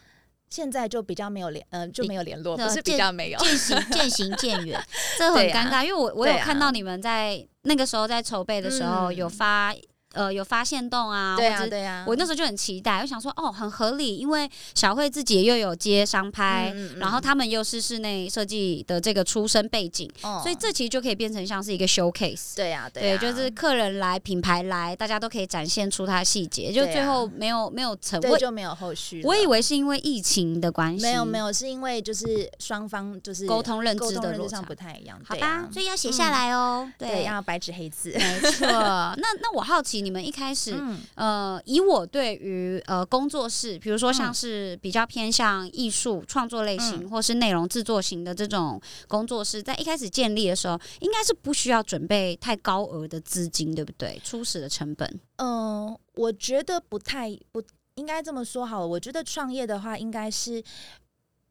[0.50, 4.78] 现在就比较没有联，嗯，就没有联络，不是比较没有，渐行渐行渐远，
[5.16, 9.74] 这很尴尬，因为我我有看到你们在那个时候在筹备的时候有发。
[10.12, 11.36] 呃，有发现洞啊？
[11.36, 12.04] 对啊，对啊。
[12.06, 22.56] 我那时候就很期待，我想说，哦，很合理，因为小慧自己又有接商拍，然后他们又是室内设计的这个出身背景，哦所以这其实就可以变成像是一个 showcase。
[22.56, 26.72] 对啊，对，就是客人来，品牌来，大家都可以展现出它的细节。
[26.72, 29.22] 就最后没有没有成，对，就没有后续。
[29.24, 35.20] 我以为是因为疫情的关系，没有没有，是因为就是双方就是沟通认知的路上不太一样。
[35.24, 36.90] 好吧，所以要写下来哦。
[36.98, 38.10] 对，要白纸黑字。
[38.10, 38.66] 没错。
[38.66, 40.74] 那那我好奇，你们一开始。
[41.14, 54.20] 呃，以我对于呃工作室，比如说像是比较偏向艺术创作类型，或是内容制作型的这种工作室，在一开始建立的时候，应该是不需要准备太高额的资金，对不对？
[54.24, 57.62] 初始的成本，嗯，我觉得不太不
[57.96, 58.86] 应该这么说好了。
[58.86, 60.62] 我觉得创业的话，应该是。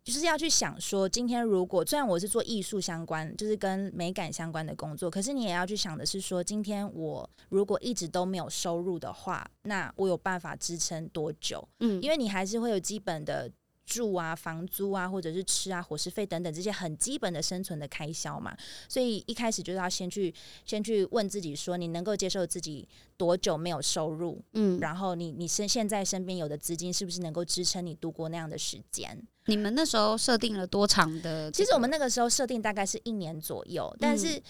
[0.03, 11.67] 就是要去想说，今天如果虽然我是做艺术相关，就是跟美感相关的工作，可是你也要去想的是说，今天我如果一直都没有收入的话，那我有办法支撑多久？
[11.79, 13.51] 嗯，因为你还是会有基本的。
[13.89, 18.56] 住啊，房租啊，或者是吃啊，伙食费等等这些很基本的生存的开销嘛，
[18.88, 20.32] 所以一开始就是要先去
[20.63, 24.39] 先去问自己说，你能够接受自己多久没有收入？
[24.54, 29.19] 嗯，然后你你身现在身边有的资金是不是能够支撑你度过那样的时间？
[29.45, 31.52] 你们那时候设定了多长的？
[31.52, 34.41] 其实我们那个时候设定大概是一年左右，但是。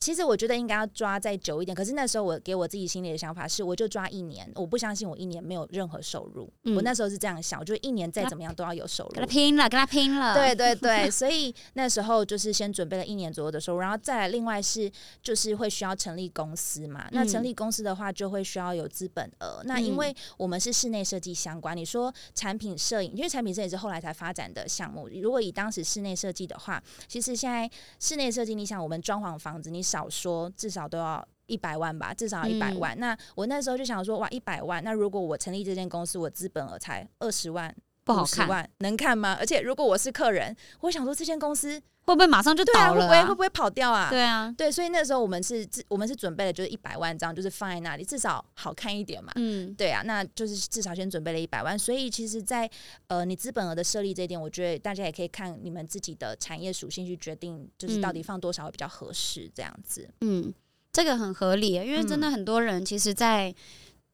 [0.00, 6.48] 其实我觉得应该要抓再久一点，可是那时候我给我自己心里的想法是，我就抓一年，我不相信我一年没有任何收入。
[6.76, 9.10] 我那时候是这样想，我觉得一年再怎么样都要有收入。
[9.10, 10.34] 跟他拼了，跟他拼了。
[10.34, 17.08] 对对对， 所以那时候就是先准备了一年左右的收入，然后再来另外是就是会需要成立公司嘛。
[17.10, 19.60] 那成立公司的话，就会需要有资本额。
[19.64, 25.08] 那因为我们是室内设计相关，你说产品摄影，因为产品摄影是后来才发展的项目。
[25.08, 30.50] 如果以当时室内设计的话，其实现在室内设计，你想我们装潢房子，你少说。
[30.56, 32.98] 至少都要一百万吧，至少要一百万。
[32.98, 34.84] 那我那时候就想说，哇，一百万。
[34.84, 37.74] 那如果我成立这间公司，我资本额才二十万，
[38.04, 39.36] 不好看，能看吗？
[39.40, 43.00] 而且如果我是客人，我想说这间公司会不会马上就倒了？
[43.02, 44.08] 会不会会不会跑掉啊？
[44.08, 49.30] 对啊，对，所以那时候我们是我们是准备了就是一百万张，就是放在那里，至少好看一点嘛。
[49.36, 51.78] 嗯，对啊，那就是至少先准备了一百万。
[51.78, 52.68] 所以其实，在
[53.08, 60.08] 呃你资本额的设立这一点，我觉得大家也可以看你们自己的产业属性去决定，就是到底放多少会比较合适这样子。
[60.22, 60.52] 嗯。
[60.90, 63.54] 这个很合理，因为真的很多人其实，在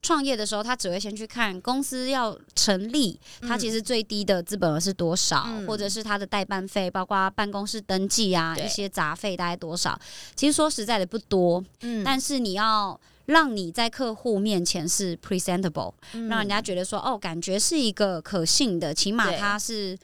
[0.04, 9.98] 创业的时候，他只会先去看公司要成立，他其实最低的资本额是多少，或者是他的代办费，包括办公室登记啊，一些杂费大概多少。
[10.36, 15.94] 其实说实在的不多，嗯，但是你要让你在客户面前是 presentable，
[16.28, 19.98] 让人家觉得说哦，感觉是一个可信的，起码他是。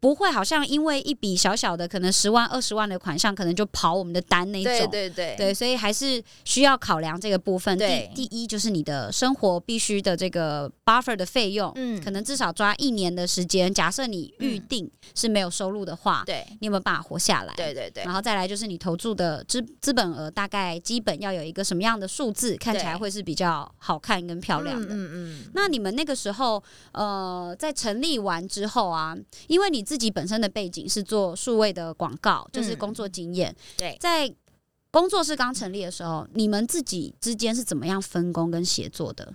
[0.00, 4.72] 不会好像因为一笔小小的可能十万二十万的款项，可能就跑我们的单那种。
[4.72, 7.76] 对对对对，所以还是需要考量这个部分。
[7.76, 13.72] 对第第一就是你的生活必须的这个 buffer 的费用，嗯可能至少抓一年的时间。
[13.72, 17.52] 假设你预嗯定是没有收入的话，对你有没有办法活下来？
[17.54, 24.88] 对对对然后再来就是你投注的资资本额大概基本要有一个什么样的数字，看起来会是比较好看跟漂亮的。
[24.90, 29.14] 嗯嗯那你们那个时候，呃，在成立完之后啊，
[29.46, 34.32] 因为你自己本身的背景是做数位的广告，就是嗯工作经验，对在
[34.92, 39.34] 工作室刚成立的时候，你们自己之间是怎么样分工跟协作的？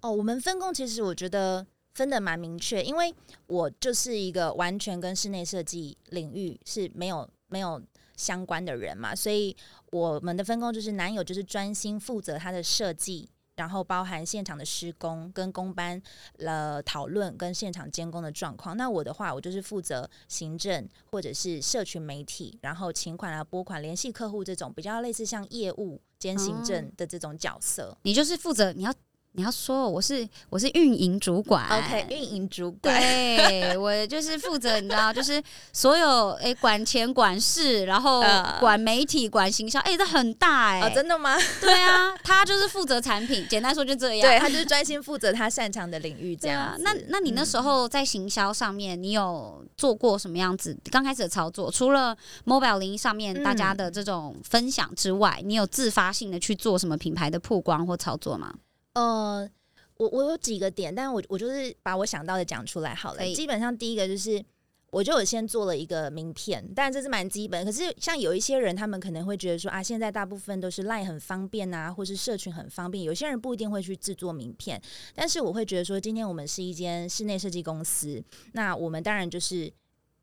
[0.00, 1.64] 哦，我们分工其实我觉得
[1.94, 3.14] 分的蛮明确，因为
[3.46, 7.80] 我就是一个完全跟室内设计领域是没有没有
[8.16, 9.56] 相关的人嘛，所以
[9.92, 13.28] 我们的分工就是男友就是专心负责他的设计。
[13.58, 16.00] 然后包含现场的施工跟工班
[16.38, 18.76] 呃讨论跟现场监工的状况。
[18.76, 27.98] 那我的话，我就是负责行政或者是社群媒体，然后请款啊、拨款、联系客户这种比较类似像业务兼行政的这种角色。
[28.02, 28.94] 你就是负责你要
[29.38, 33.00] 你要说我是我是运营主管 OK，运营主管。
[33.00, 35.40] 对 我就是负责，你知道，就是
[35.72, 41.36] 所有诶、管钱管事，然后呃管媒体、管行销，诶、这很大哎、哦，真的吗？
[41.60, 44.22] 对啊，他就是负责产品，简单说就这样。
[44.28, 51.70] 对 他就是专心负责他擅长的领域，这样，那那你那时嗯候在行销上面，你有做过什么样子刚开始的操作？
[51.70, 58.52] 除了 mobile 零上面嗯大家的这种分享之外，你有自发性的去做什么品牌的曝光或操作吗？
[58.98, 59.50] 呃，
[59.96, 63.34] 我我有几个点，但我我就是把我想到的讲出来好了。
[63.34, 64.44] 基本上第一个就是。
[64.90, 67.62] 我就有先做了一个名片，但这是蛮基本。
[67.62, 73.04] 可是像有一些人，他们可能会觉得说啊，现在大部分都是赖很方便啊，或是社群很方便。
[73.04, 74.80] 有些人不一定会去制作名片，
[75.14, 79.70] 但是我会觉得说，今天我们是一间室内设计公司，那我们当然就是。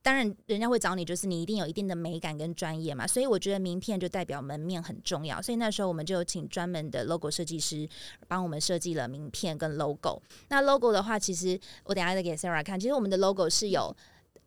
[0.05, 5.41] 当然，人家会找你，就是你一定有一定的美感跟专业嘛，所以我觉得名片就代表门面很重要。
[5.41, 7.89] 所以那时候我们就有请专门的 logo 设计师
[8.27, 10.21] 帮我们设计了名片跟 logo。
[10.49, 13.95] 那 logo 的话，其实我等下再给 Sarah 看，其实我们的 logo 是有。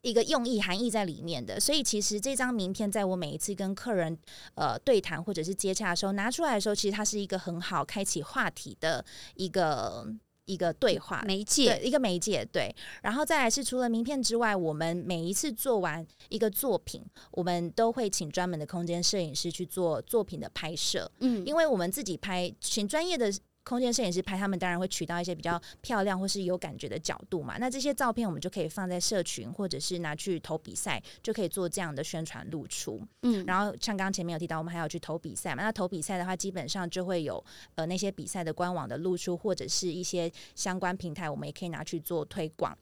[0.00, 4.16] 一个用意含义在里面的，所以其实这张名片在我每一次跟客人
[4.54, 10.06] 呃对谈或者是接洽的时候拿出来的时候，其实它是一个很好开启话题的一个
[10.48, 12.74] 一个对话媒介对，一个媒介，对。
[13.02, 23.32] 然后再来是除了名片之外，我们每一次做完一个作品，我们都会请专门的空间摄影师去做作品的拍摄，嗯，因为我们自己拍，请专业的。
[23.68, 27.58] 空间摄影师拍，他们当然会取到一些比较漂亮或是有感觉的角度嘛。
[27.58, 32.98] 那这些照片我们就可以放在社群，或者是拿去投比赛，就可以做这样的宣传露出。
[33.24, 35.62] 嗯，然后像刚刚前面有提到，我们还要去投比赛嘛。
[35.62, 42.74] 那投比赛的话，基本上就会有呃那些比赛的官网的露出，或者是一些相关平台，我们也可以拿去做推广。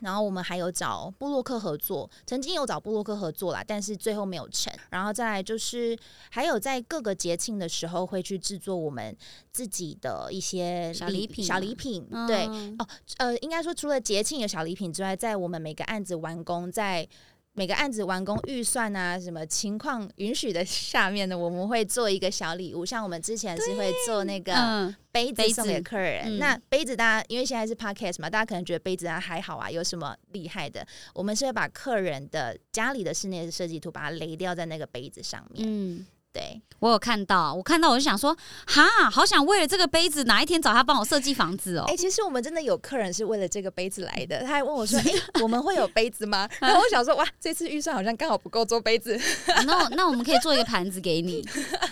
[0.00, 4.72] 然后我们还有找布洛克合作，曾经有找布洛克合作啦，但是最后没有成。
[4.90, 5.96] 然后再来就是
[6.30, 9.16] 还有在各个节庆的时候会去制作我们
[9.52, 12.46] 自己的一些小礼品小吗礼品，对，
[12.78, 12.86] 哦
[13.18, 17.08] 呃，应该说除了节庆有小礼品之外，在我们每个案子完工，在
[17.56, 22.84] 每个案子完工预算啊，什么情况允许的 下面呢，我们会做一个小礼物。
[22.84, 26.24] 像我们之前是会做那个嗯，杯子送给客人。
[26.26, 30.84] 嗯那杯子大家因为现在是 podcast 嘛，大家可能觉得杯子啊还好啊，有什么厉害的？
[31.14, 35.64] 我们是会把客人的家里的室内设计图把它雷掉在那个杯子上面。
[35.64, 41.96] 嗯，对，我有看到，我看到我就想说，哈，好想为了这个杯子哪一天找他帮我设计房子哦哎、。
[41.96, 45.04] 其实我们真的有客人是为了这个杯子来的，他还问我说：“哎、
[45.40, 49.16] 我们会有杯子吗？” 然后我想说：“哇，这次预算好像刚好不够做杯子。
[49.64, 51.40] 那我那我们可以做一个盘子给你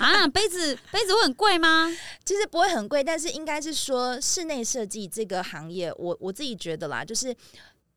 [0.00, 1.88] 啊，杯子杯子会很贵吗？”
[2.26, 7.33] 其实不会很贵，但是应该是说室内设计这个行业，我我自己觉得啦，就是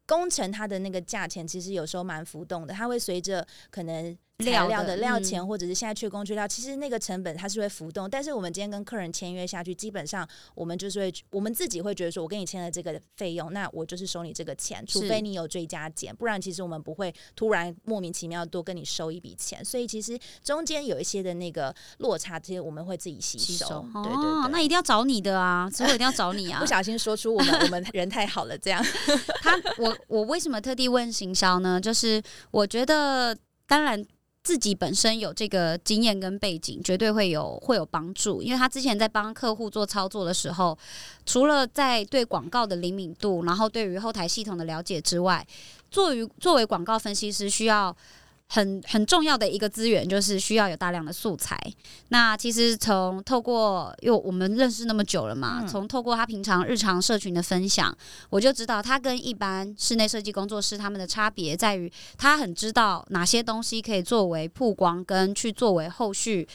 [0.06, 4.16] 工程它的那个价钱其实有时候蛮浮动的，它会随着可能。
[4.40, 8.10] 材料料的料钱，或者是现在缺工缺料，其实那个成本它是会浮动。
[8.10, 19.64] 但是我们今天跟客人签约下去，基本上我们就是会，我们自己会觉得说，我跟你签了这个费用，那我就是收你这个钱，除非你有追加减，不然其实我们不会突然莫名其妙多跟你收一笔钱。
[19.64, 23.46] 所以其实中间有一些的那个落差，这些我们会自己吸收。
[23.46, 26.66] 吸收对对对，哦那一定要找你的啊，之后一定要找你啊不。
[26.66, 28.84] 小心说出我们我们人太好了，这样
[29.42, 31.80] 他我我为什么特地问行销呢？
[31.80, 32.22] 就是
[32.52, 34.06] 我觉得，当然
[34.46, 38.44] 自己本身有这个经验跟背景，绝对会有会有帮助。
[38.44, 40.78] 因为他之前在帮客户做操作的时候，
[41.26, 45.44] 除了在对广告的灵敏度，然后对于后台系统的了解之外，
[45.90, 47.96] 作为作为广告分析师，需要
[48.48, 51.60] 很很重要的一个资源就是需要有大量的素材。
[52.10, 57.96] 那其实从透过，因为我们认识那么久了嘛，从透过他平常日常社群的分享，
[58.30, 66.48] 我就知道他跟一般室内设计工作室他们的差别在于，他很知道哪些东西可以作为曝光跟去作为后续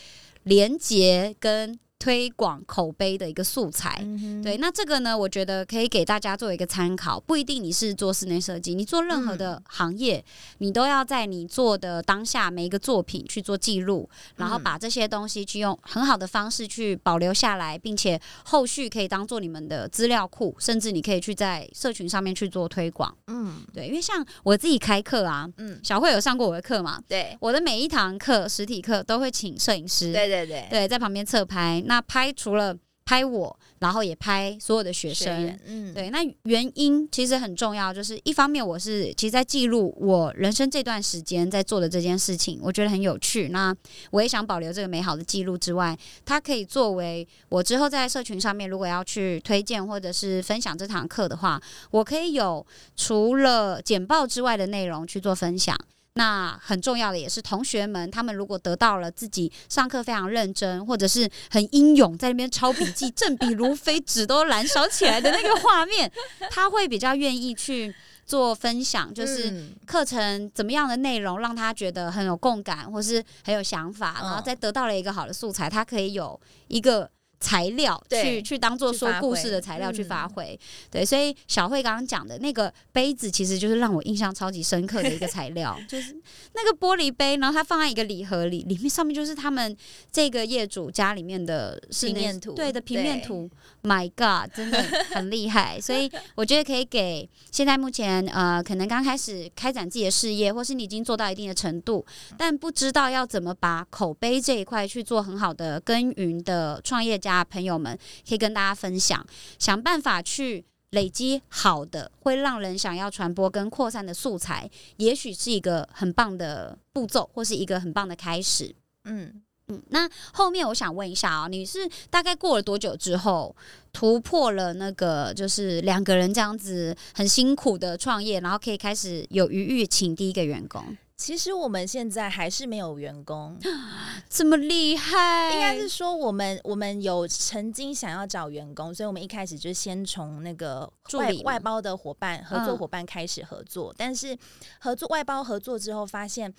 [0.44, 1.78] 连接跟。
[2.00, 4.02] 推广口碑的一个素材，
[4.42, 7.20] 对，那这个呢，我觉得可以给大家做一个参考。
[7.20, 10.24] 不一定你是做室内设计，你做任何的行业，
[10.58, 23.14] 你都要在你做的当下每一个作品去做记录，然后把这些东西去用很好的方式去保留下来，并且后续可以当做你们的资料库，甚至你可以去在社群上面去做推广。
[23.26, 26.98] 嗯，对，因为像我自己开课啊，嗯，小慧有上过我的课嘛？
[27.06, 31.84] 对，我的每一堂课实体课都会请摄影师，对对对，对，在旁边侧拍。
[31.90, 32.72] 那拍除了
[33.04, 36.10] 拍我，然后也拍所有的学生，嗯，对。
[36.10, 43.48] 那原因其实很重要，就是一方面我是其实在记录我人生这段时间在做的这件事情，我觉得很有趣。
[43.48, 43.74] 那
[44.12, 51.60] 我也想保留这个美好的记录之外，它可以作为我之后在社群上面如果要去推荐或者是分享这堂课的话，
[51.90, 52.64] 我可以有
[52.94, 55.76] 除了简报之外的内容去做分享。
[56.20, 66.12] 那很重要的也是同学们，他们如果得到了自己上课非常认真，或者是很英勇，在那边抄笔记，正笔如飞，纸都燃烧起来的那个画面，
[66.52, 67.94] 他会比较愿意去
[68.26, 77.10] 做分享，就是课程怎么样的内容让他觉得很有共感，或是很有想法，然后再得到了一个好的素材，他可以有一个。
[77.40, 80.58] 材料去去当做说故事的材料去发挥，
[80.90, 86.14] 对，所以小慧刚刚讲的那个杯子，其实就是让我印象超级深刻的一个材料， 就是
[86.52, 89.74] 那个玻璃杯，然后它放在一个礼盒里，里面上面就是他们
[90.12, 93.48] 这个业主家里面的平面图，对的平面图
[93.84, 94.82] ，My God，真的
[95.14, 102.04] 很厉害，所以我觉得可以给现在目前呃可能刚开始开展自己的事业，或是你已经做到一定的程度，
[102.36, 107.29] 但不知道要怎么把口碑这一块去做很好的耕耘的创业家。
[107.30, 109.24] 啊，朋友们可以跟大家分享，
[109.58, 118.74] 想办法去累积好的，会让人想要传播跟扩散的素材，也许是一个很棒的步骤，或是一个很棒的开始。
[119.04, 123.54] 嗯嗯，那后面我想问一下啊，你是大概过了多久之后
[123.92, 130.84] 突破了那个，就是两个人这样子很辛苦的创业，然后可以开始有余裕请第一个员工？
[131.20, 133.54] 其实我们现在还是没有员工，
[134.30, 135.52] 这么厉害？
[135.52, 143.94] 应该是说我们我们有曾经想要找员工，所以我们一开始就先从那个外外包的伙伴、合作伙伴开始合作。
[143.98, 144.34] 但是
[144.80, 146.52] 合作外包合作之后，发现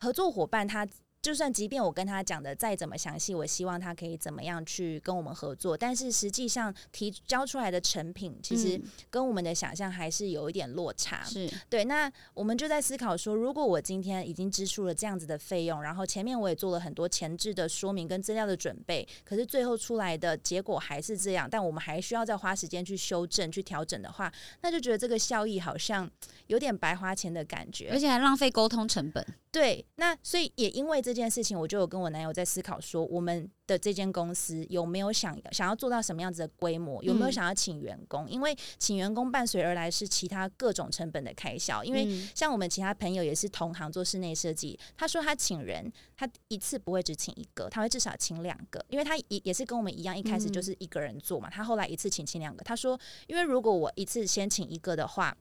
[0.00, 0.88] 合作伙伴他。
[1.28, 11.22] 就算即便我跟他讲的再怎么详细，我希望他可以怎么样去跟我们合作，但是实际上提交出来的成品，其实跟我们的想象还是有一点落差。
[11.24, 26.10] 是对，那我们就在思考说，如果我今天已经支出了这样子的费用，然后前面我也做了很多前置的说明跟资料的准备，可是最后出来的结果还是这样，但我们还需要再花时间去修正、去调整的话，那就觉得这个效益好像
[26.46, 29.22] 有点白花钱的感觉，而且还浪费沟通成本。
[29.50, 38.28] 对，那所以也因为这件事情，我就有跟我男友在思考说，我们的这间公司有没有想想要做到什么样子的规模，有没有想要请员工？
[38.28, 41.82] 因为请员工伴随而来是其他各种成本的开销。
[41.82, 52.62] 因为像我们其他朋友也是同行做室内设计，他说他请人，他一次不会只请一个，他会至少请两个，因为他也也是跟我们一样，一开始就是一个人做嘛，他后来一次请请两个。
[52.64, 55.34] 他说，因为如果我一次先请一个的话。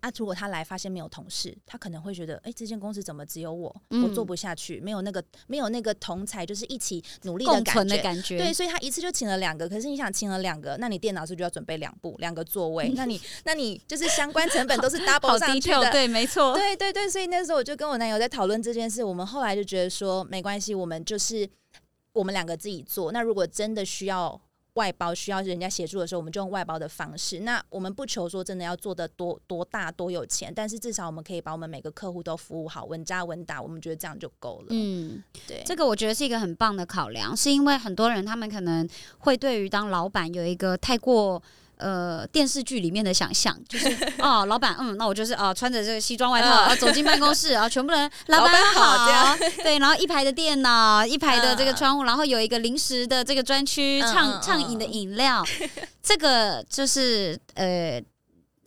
[0.00, 8.38] 啊，如果他来发现没有同事，他可能会觉得，哎，这间公司怎么只有我，我做不下去，没有那个没有那个同才，就是一起努力的感觉。
[8.38, 9.68] 对，所以他一次就请了两个。
[9.68, 15.90] 可是你想请了两个，那你电脑是就要准备两部两个座位，那你 那你就是相关成本都是 double 上去的。
[15.90, 16.54] 对，没错。
[16.54, 19.02] 对对对，所以那时候我就跟我男友在讨论这件事。
[19.02, 21.48] 我们后来就觉得说，没关系，我们就是
[22.12, 23.12] 我们两个自己做。
[23.12, 24.40] 那如果真的需要。
[24.76, 27.40] 外包需要人家协助的时候，我们就用外包的方式。
[27.40, 34.68] 那我们不求说真的要做的多多大多有钱，但是至少我们可以把我们每个客户都服务好，稳扎稳打，我们觉得这样就够了。
[34.70, 41.42] 嗯，对，这个我觉得是一个很棒的考量，是因为很多人他们可能会对于当老板有一个太过。
[41.76, 55.44] 呃，电视剧里面的想象 就是哦，老板，嗯，那我就是啊，穿着这个西装外套 啊，走进办公室啊，全部人 老板好，对，然后一排的电脑，一排的这个窗户，然后有一个临时的这个专区畅畅饮的饮料，
[56.02, 58.02] 这个就是呃。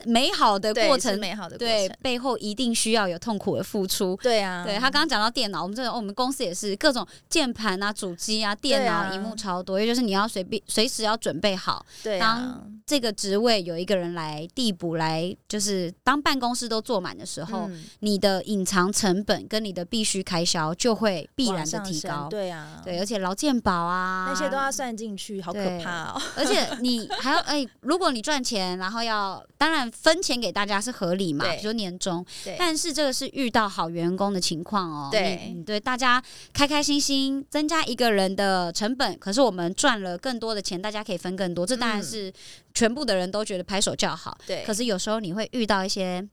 [0.05, 4.17] 美好的过程，美好的对背后一定需要有痛苦的付出。
[4.21, 11.85] 对啊，对他刚刚讲到电脑，我们这种我们公司也是各种键盘啊、主机啊、电脑、荧幕超多，也就是你要随便随时要准备好。
[12.03, 12.61] 对啊。
[12.85, 17.69] 这个职位有一个人来递补，来就是当办公室都坐满的时候，
[17.99, 22.27] 你的隐藏成本跟你的必须开销就会必然的提高。
[22.31, 26.21] 对啊，对，而且劳健保啊那些都要算进去，好可怕哦。
[26.35, 32.25] 而且你还要哎，如果你赚钱，然后要当然分钱给大家是合理嘛，比如年终。
[32.57, 35.09] 但是这个是遇到好员工的情况哦。
[35.11, 36.23] 对，对，大家
[36.53, 42.31] 开开心心增加一个人的成本，可是我们赚了更多的钱，大家可以分更多，这当然是。
[42.71, 44.63] 全部的人都觉得拍手叫好，对。
[44.65, 46.25] 可是有时候你会遇到一些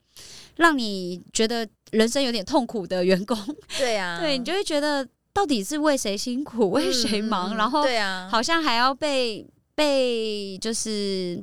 [0.57, 3.37] 让你觉得人生有点痛苦的员工，
[3.79, 9.45] 对呀， 对你就会觉得到底是为谁辛苦为谁忙，然后对啊，好像还要被
[9.75, 11.43] 被就是。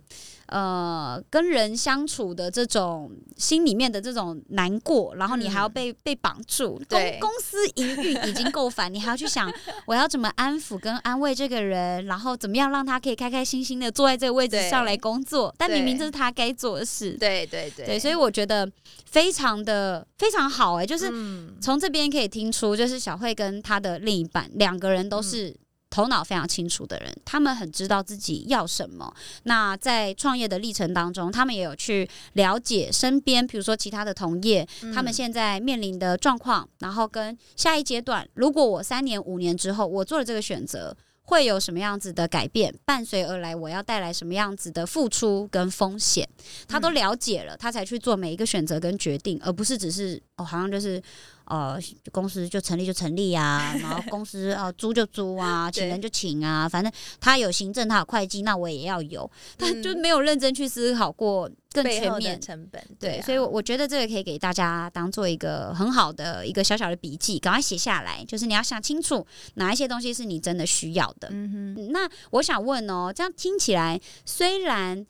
[0.53, 6.79] 呃，跟人相处的这种心里面的这种难过，然后你还要被被绑住。
[6.87, 9.51] 公公司营运已经够烦，你还要去想
[9.87, 15.51] 我要怎么安抚跟安慰这个人，然后怎么样让他可以开开心心的坐在这个位置上来工作。
[15.57, 17.13] 但明明这是他该做的事。
[17.13, 17.87] 对对对。
[17.87, 18.71] 对，所以我觉得
[19.07, 21.11] 非常的非常好哎，就是
[21.59, 25.55] 从这边可以听出，就是小慧跟她的另一半两个人都是。
[25.93, 29.13] 头脑非常清楚的人，他们很知道自己要什么。
[29.43, 40.97] 那在创业的历程当中，他们也有去了解身边，比如说其他的同业，他们现在面临的状况，然后跟下一阶段，如果我三年、五年之后，我做了这个选择。
[41.25, 43.55] 会有什么样子的改变伴随而来？
[43.55, 46.27] 我要带来什么样子的付出跟风险？
[46.67, 51.01] 他都了解了，他才去做每一个选择跟决定，而不是只是哦，好像就是
[51.45, 51.77] 呃，
[52.11, 61.49] 公司就成立就成立啊， 然后公司啊租就租啊，请人就请啊，反正他有行政，他有会计，那我也要有，他就没有认真去思考过。
[61.73, 68.23] 更全面成本对，所以我觉得这个可以给大家当做一个很好的一个小小的笔记，赶快写下来。
[68.25, 69.25] 就是你要想清楚
[69.55, 71.29] 哪一些东西是你真的需要的。
[71.31, 75.03] 嗯哼，那我想问哦，这样听起来虽然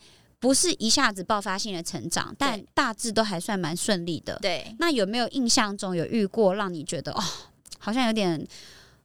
[0.44, 4.38] 不是一下子爆发性的成长，但大致都还算蛮顺利的。
[4.42, 7.24] 对，那有没有印象中有遇过让你觉得哦，
[7.80, 8.46] 好像有点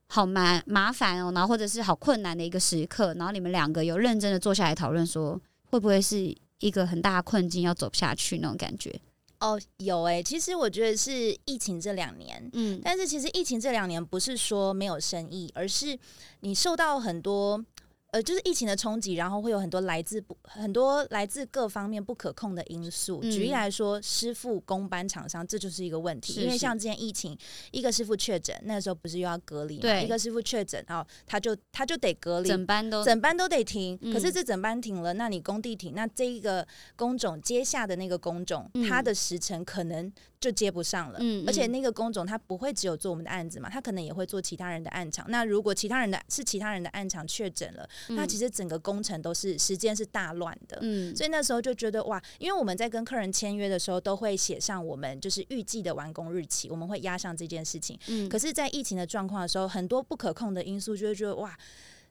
[0.09, 6.37] 好麻麻烦哦，然后或者是好困难的一个时刻，然后你们两个有认真的坐下来讨论，说会不会是？
[6.61, 8.93] 一个很大的困境要走不下去那种感觉
[9.39, 15.97] 哦，有哎，其实我觉得是疫情这两年，嗯，但是其实疫情这两年不是说没有生意，而是
[16.41, 17.65] 你受到很多。
[18.11, 23.21] 呃，就是疫情的冲击，然后会有很多来自不很多来自各方面不可控的因素。
[23.23, 26.41] 举例来说，师傅工班厂商，这就是一个问题。
[26.41, 27.37] 因为像之前疫情，
[27.71, 30.01] 一个师傅确诊，那时候不是又要隔离嘛？
[30.01, 33.99] 一个师傅确诊，然后他就他就得隔离，整班都整班都得停。
[34.11, 40.11] 可是这整班停了，那你工地停，那这一个工种接下的那个工种，他的时辰可能。
[40.41, 45.27] 就接不上了，嗯，而且那个工种他不会只有做我们的案子嘛，他可能也会做其他人的案场。
[45.29, 61.57] 那如果其他人的是其他人的案场确诊了，那其实整个工程都是时间是大乱的，嗯，所以那时候就觉得哇，因为我们在跟客人签约的时候都会写上我们就是预计的完工日期，我们会压上这件事情，嗯，可是，在疫情的状况的时候，很多不可控的因素，就会觉得哇，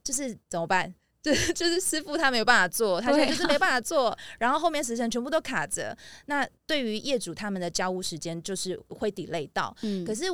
[0.04, 0.94] 就是怎么办？
[1.28, 5.98] 就就是师傅他没有办法做，他现在就是没办法做，然后后面时辰全部都卡着。
[6.28, 9.76] 那对于业主他们的交屋时间就是会 delay 到。
[9.82, 10.26] 嗯，可是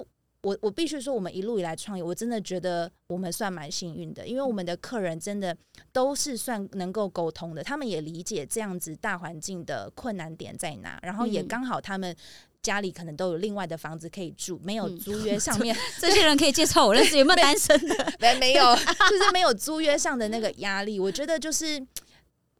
[0.43, 5.57] 我我必须说，我们一路以来创业，我真的觉得我们算蛮幸运的，因为我们的客人真的
[5.91, 12.15] 都是算能够沟通的，他们也理解这样子大环境的困难点在哪，然后也刚好他们。
[12.63, 17.93] 家里可能都有另外的房子可以住，没有租约上 面这些人可以介绍我认识有没有单身的？
[18.21, 18.63] 没没有，
[19.11, 20.97] 就是没有租约上的那个压力。
[20.97, 21.85] 我觉得就是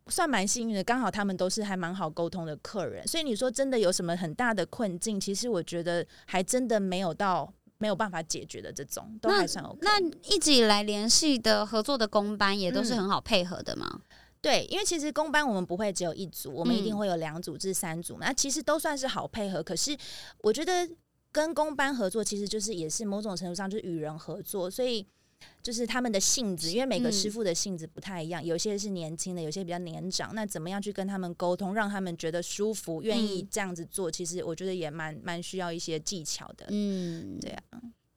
[0.07, 3.07] 算蛮幸运的，刚好他们都是还蛮好沟通的客人。
[3.07, 5.17] 所以你说真的有什么很大的困境？
[5.17, 7.49] 其实我觉得还真的没有到
[7.83, 9.77] 没有办法解决的这种，都还算 OK。
[9.81, 9.99] 那
[10.33, 13.99] 一直以来联系的合作的工班也都是很好配合的吗？
[14.41, 18.15] 对，因为其实公班我们不会只有一组，我们一定会有两组至三组。
[18.21, 19.61] 那其实都算是好配合。
[19.61, 19.97] 可是
[20.39, 20.89] 我觉得
[21.29, 25.05] 跟公班合作，其实就是也是某种程度上就是与人合作，所以
[25.61, 30.33] 就是他们的性子，因为每个师傅的性子不太一样，有些是年轻的，有些比较年长。
[30.35, 34.11] 那怎么样去跟他们沟通，让他们觉得舒服，愿意这样子做？
[34.11, 36.65] 其实我觉得也蛮蛮需要一些技巧的。
[36.69, 37.63] 嗯，对啊。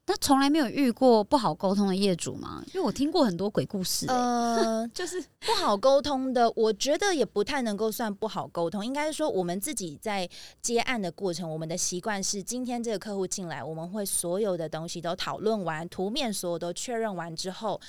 [0.09, 2.63] 那从来没有遇过不好沟通的业主吗？
[2.69, 4.15] 因为我听过很多鬼故事、欸。
[4.15, 8.87] 呃， 就是不好沟通的，我觉得也不太能够算不好沟通。
[8.87, 10.29] 应该是说，我们自己在
[10.63, 17.81] 接案的过程，我们的习惯是，今天这个客户进来，我们会所有的东西都讨论完，图面所有都确认完之后，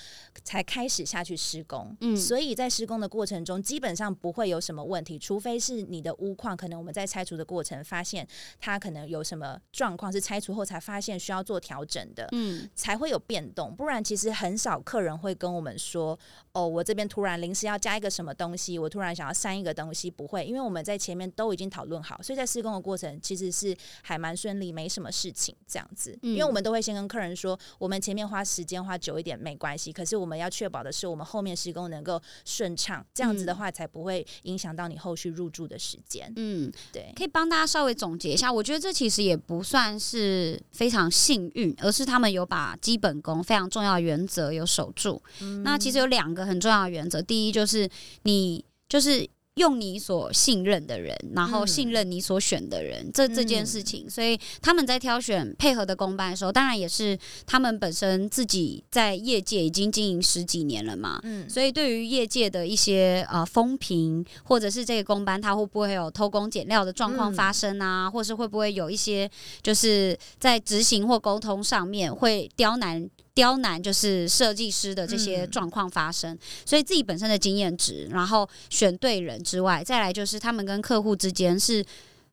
[0.43, 1.95] 才开始下去施工。
[2.01, 8.27] 嗯所以在施工的过程中，基本上不会有什么问题，除非是你的屋况，可能我们在拆除的过程发现
[8.59, 12.27] 它可能有什么状况，是拆除后才发现需要做调整的。
[12.31, 16.17] 嗯才会有变动，不然其实很少客人会跟我们说，
[16.51, 26.17] 哦，我这边突然临时要加一个什么东西，我突然想要删一个东西，不会，因为我们在前面都已经讨论好，所以在施工的过程其实是还蛮顺利，没什么事情这样子。
[26.21, 36.31] 嗯因为我们都会先跟客人说，我们前面花时间花久一点没关系，可是我们要确保的是我们后面施工能够顺畅，这样子的话才不会影响到你后续入住的时间。
[36.35, 38.51] 嗯，对，可以帮大家稍微总结一下。
[38.51, 45.21] 我觉得这其实也不算是非常幸运，而是他们有把基本功非常重要的原则有守住。
[45.63, 47.89] 那其实有两个很重要的原则，第一就是
[48.23, 49.29] 你就是。
[49.57, 69.29] 用你所信任的人，然后嗯信任你所选的人，这这件事情，所以他们在挑选配合的公班的时候，当然也是他们本身自己在业界已经经营十几年了嘛，嗯，所以对于业界的一些呃风评，或者是这个公班它会不会有偷工减料的状况发生啊，或是会不会有一些
[69.61, 75.51] 就是在执行或沟通上面会刁难刁难就是设计师的这些嗯。
[75.51, 76.35] 状况发生，
[76.65, 81.85] 所以自己本身的经验值，然后选对人之外，再来就是他们跟客户之间是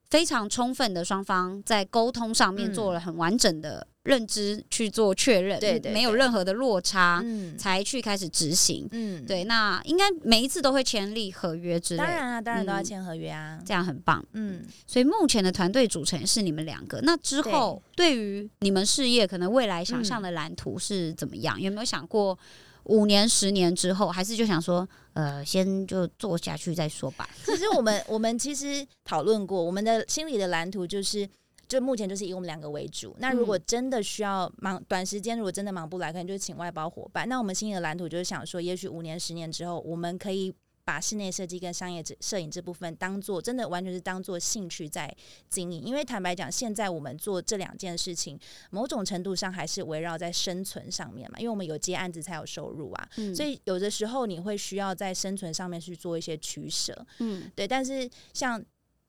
[0.09, 2.73] 非常充分的，双方在沟通上面嗯。
[2.73, 8.87] 做了很完整的认知去做确认，对对没有任何的落差，嗯才去开始执行。
[8.93, 13.59] 嗯，对，那应该每一次都会签立合约之类的，当然啊，当然都要嗯签合约啊。
[13.65, 14.23] 这样很棒。
[14.33, 21.59] 嗯，所以目前的团队组成是你们两个，那之后对于你们事业可能未来想象的蓝图是怎么样？
[21.59, 22.39] 有没有想过
[22.83, 27.27] 五年、十年之后，还是就想说，呃，先就做下去再说吧？
[27.47, 31.27] 其实我们我们其实讨论过，我们的心里的蓝图就是。
[31.69, 33.15] 就目前就是以我们两个为主。
[33.19, 37.29] 那如果真的需要忙短时间，如果真的忙不来，可能就请外包伙伴。
[37.29, 40.55] 那我们心里的蓝图就是想说，也许五年、十年之后，我们可以
[40.87, 45.11] 把室内设计跟商业这摄影这部分当做真的完全是当做兴趣在
[45.49, 45.83] 经营。
[45.83, 48.39] 因为坦白讲，现在我们做这两件事情，
[48.71, 53.09] 某种程度上还是围绕在生存上面嘛，因为我们有接案子才有收入啊。
[53.17, 56.95] 嗯所以有的时候你会需要在生存上面去做一些取舍。
[57.21, 58.63] 嗯对，但是像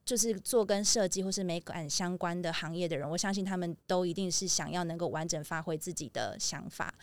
[0.06, 6.94] 就是做跟设计或是美感相关的行业的人，我相信他们都一定是想要能够完整发挥自己的想法。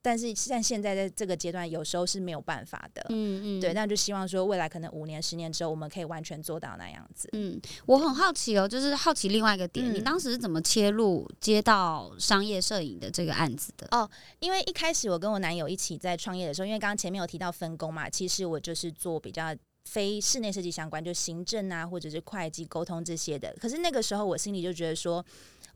[0.00, 3.04] 但是像现在在这个阶段，有时候是没有办法的。
[3.08, 7.28] 嗯嗯对，那就希望说未来可能五年、十年之后，我们可以完全做到那样子。
[7.32, 13.88] 嗯，我很好奇哦，就是好奇另外一个点，嗯你当时是怎么切入接到商业摄影的这个案子的？
[13.90, 14.08] 哦
[14.38, 19.54] 因为一开始我跟我男友一起在创业的时候，因为刚刚前面有提到分工嘛，其实我就是做比较
[19.90, 23.54] 非室内设计相关，就行政啊或者是会计沟通这些的。
[23.60, 25.24] 可是那个时候我心里就觉得说。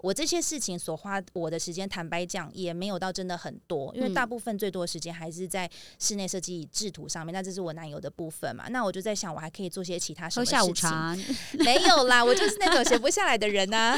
[0.02, 7.32] 我这些事情所花我的时间，坦白讲也没有到真的很多，因为嗯大部分最多的时间还是在室内设计制图上面。
[7.32, 8.66] 那这是我男友的部分嘛？
[8.68, 10.90] 那我就在想，我还可以做些其他什么喝下午事情？
[10.90, 11.16] 茶，
[11.64, 13.96] 没有啦，我就是那种闲不下来的人 呐、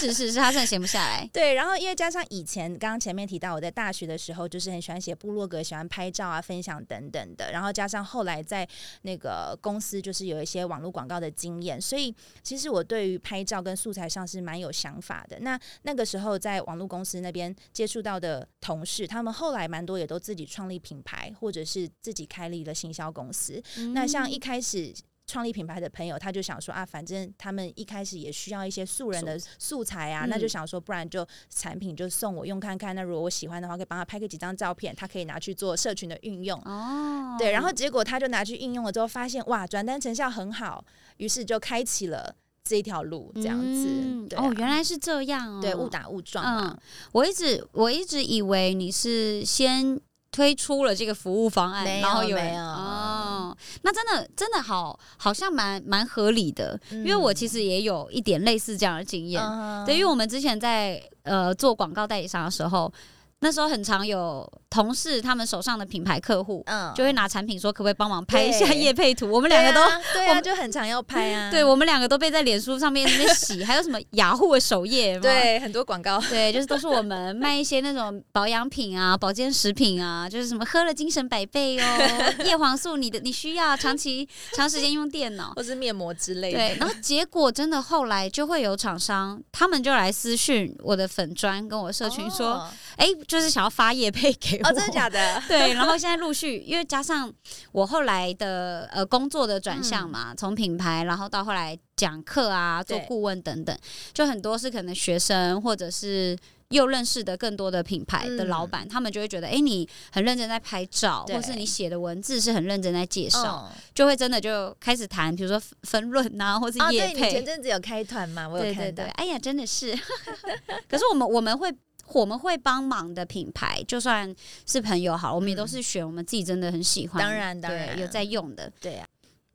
[0.00, 1.28] 是是是，他真的闲不下来。
[1.34, 7.50] 对，然后因为加上以前刚刚前面提到我在大学的时候，就是很喜欢写部落格，喜欢拍照啊、分享等等的。
[7.50, 8.66] 然后加上后来在
[9.02, 15.38] 那个公司，就是有一些网络广告的经验，所以其实我对于拍照跟素材上是蛮有想法的。
[15.40, 23.62] 那那个时候在网络公司那边接触到的同事，他们后来蛮多也都自己创立品牌，或者是自己开立了行销公司。
[23.92, 24.94] 那像一开始。
[25.26, 32.94] 创立品牌的朋友，他就想说啊，反正他们一开始也需要一些素人的素材啊，嗯那就想说，不然就产品就送我用看看。
[32.94, 36.60] 那如果我喜欢的话，可以帮他拍个几张照片，他可以拿去做社群的运用。
[36.66, 40.84] 哦，对，然后结果他就拿去运用了之后，发现哇，转单成效很好，
[41.16, 42.36] 于是就开启了
[42.68, 44.26] 这条路，这样子。
[44.36, 45.60] 哦，原来是这样哦。
[45.60, 46.80] 对误打误撞嘛嗯。，
[47.12, 50.00] 我一直我一直以为你是先
[50.32, 59.42] 推出了这个服务方案，然后有人没有哦，那真的真的好，好像蛮蛮合理的，因为我其实实也有一点类似这样的经验。
[59.42, 62.92] 嗯对，因为我们之前在呃做广告代理商的时候，
[63.40, 68.76] 那时候很常有同事他们手上的品牌客户，嗯，就会拿产品说可不可以帮忙拍一下对。
[68.76, 69.30] 叶配图。
[69.30, 69.80] 我们两个都，
[70.12, 85.52] 对啊，就很常要拍啊， 对我们两个都被在脸书上面那边洗， 还有什么雅虎的首页，对，很多广告， 对，就是都是我们卖一些那种保养品啊、保健食品啊，就是什么喝了精神百倍哦，叶黄素你的你需要长期长时间用电脑。
[85.54, 92.68] 或是面膜之类的，对，然后结果真的后来就会有厂商，他们就来私讯我的粉砖跟我社群说，哦。
[92.96, 95.42] 哎、就是想要发叶配给我，哦，真的假的？
[95.46, 97.32] 对，然后现在陆续，因为加上
[97.72, 103.76] 我后来的呃工作的转向嘛，从、品牌，然后到后来讲课啊、做顾问等等，
[104.12, 106.36] 就很多是可能学生或者是
[106.70, 118.48] 又认识的更多的品牌的老板，他们就会觉得，哎、你很认真在拍照，或是你写的文字是很认真在介绍，嗯就会真的就开始谈，比如说分分论啊，或是哦，业对你配，前阵子有开团嘛？
[118.48, 119.96] 我有看到对对对，，哎呀，真的是。
[120.88, 121.72] 可是我们我们会
[122.20, 124.34] 我们会帮忙的品牌，就算
[124.66, 128.72] 是朋友好，我们也都是选我们自己真的很喜欢，嗯当然当然有在用的。
[128.80, 129.06] 对啊，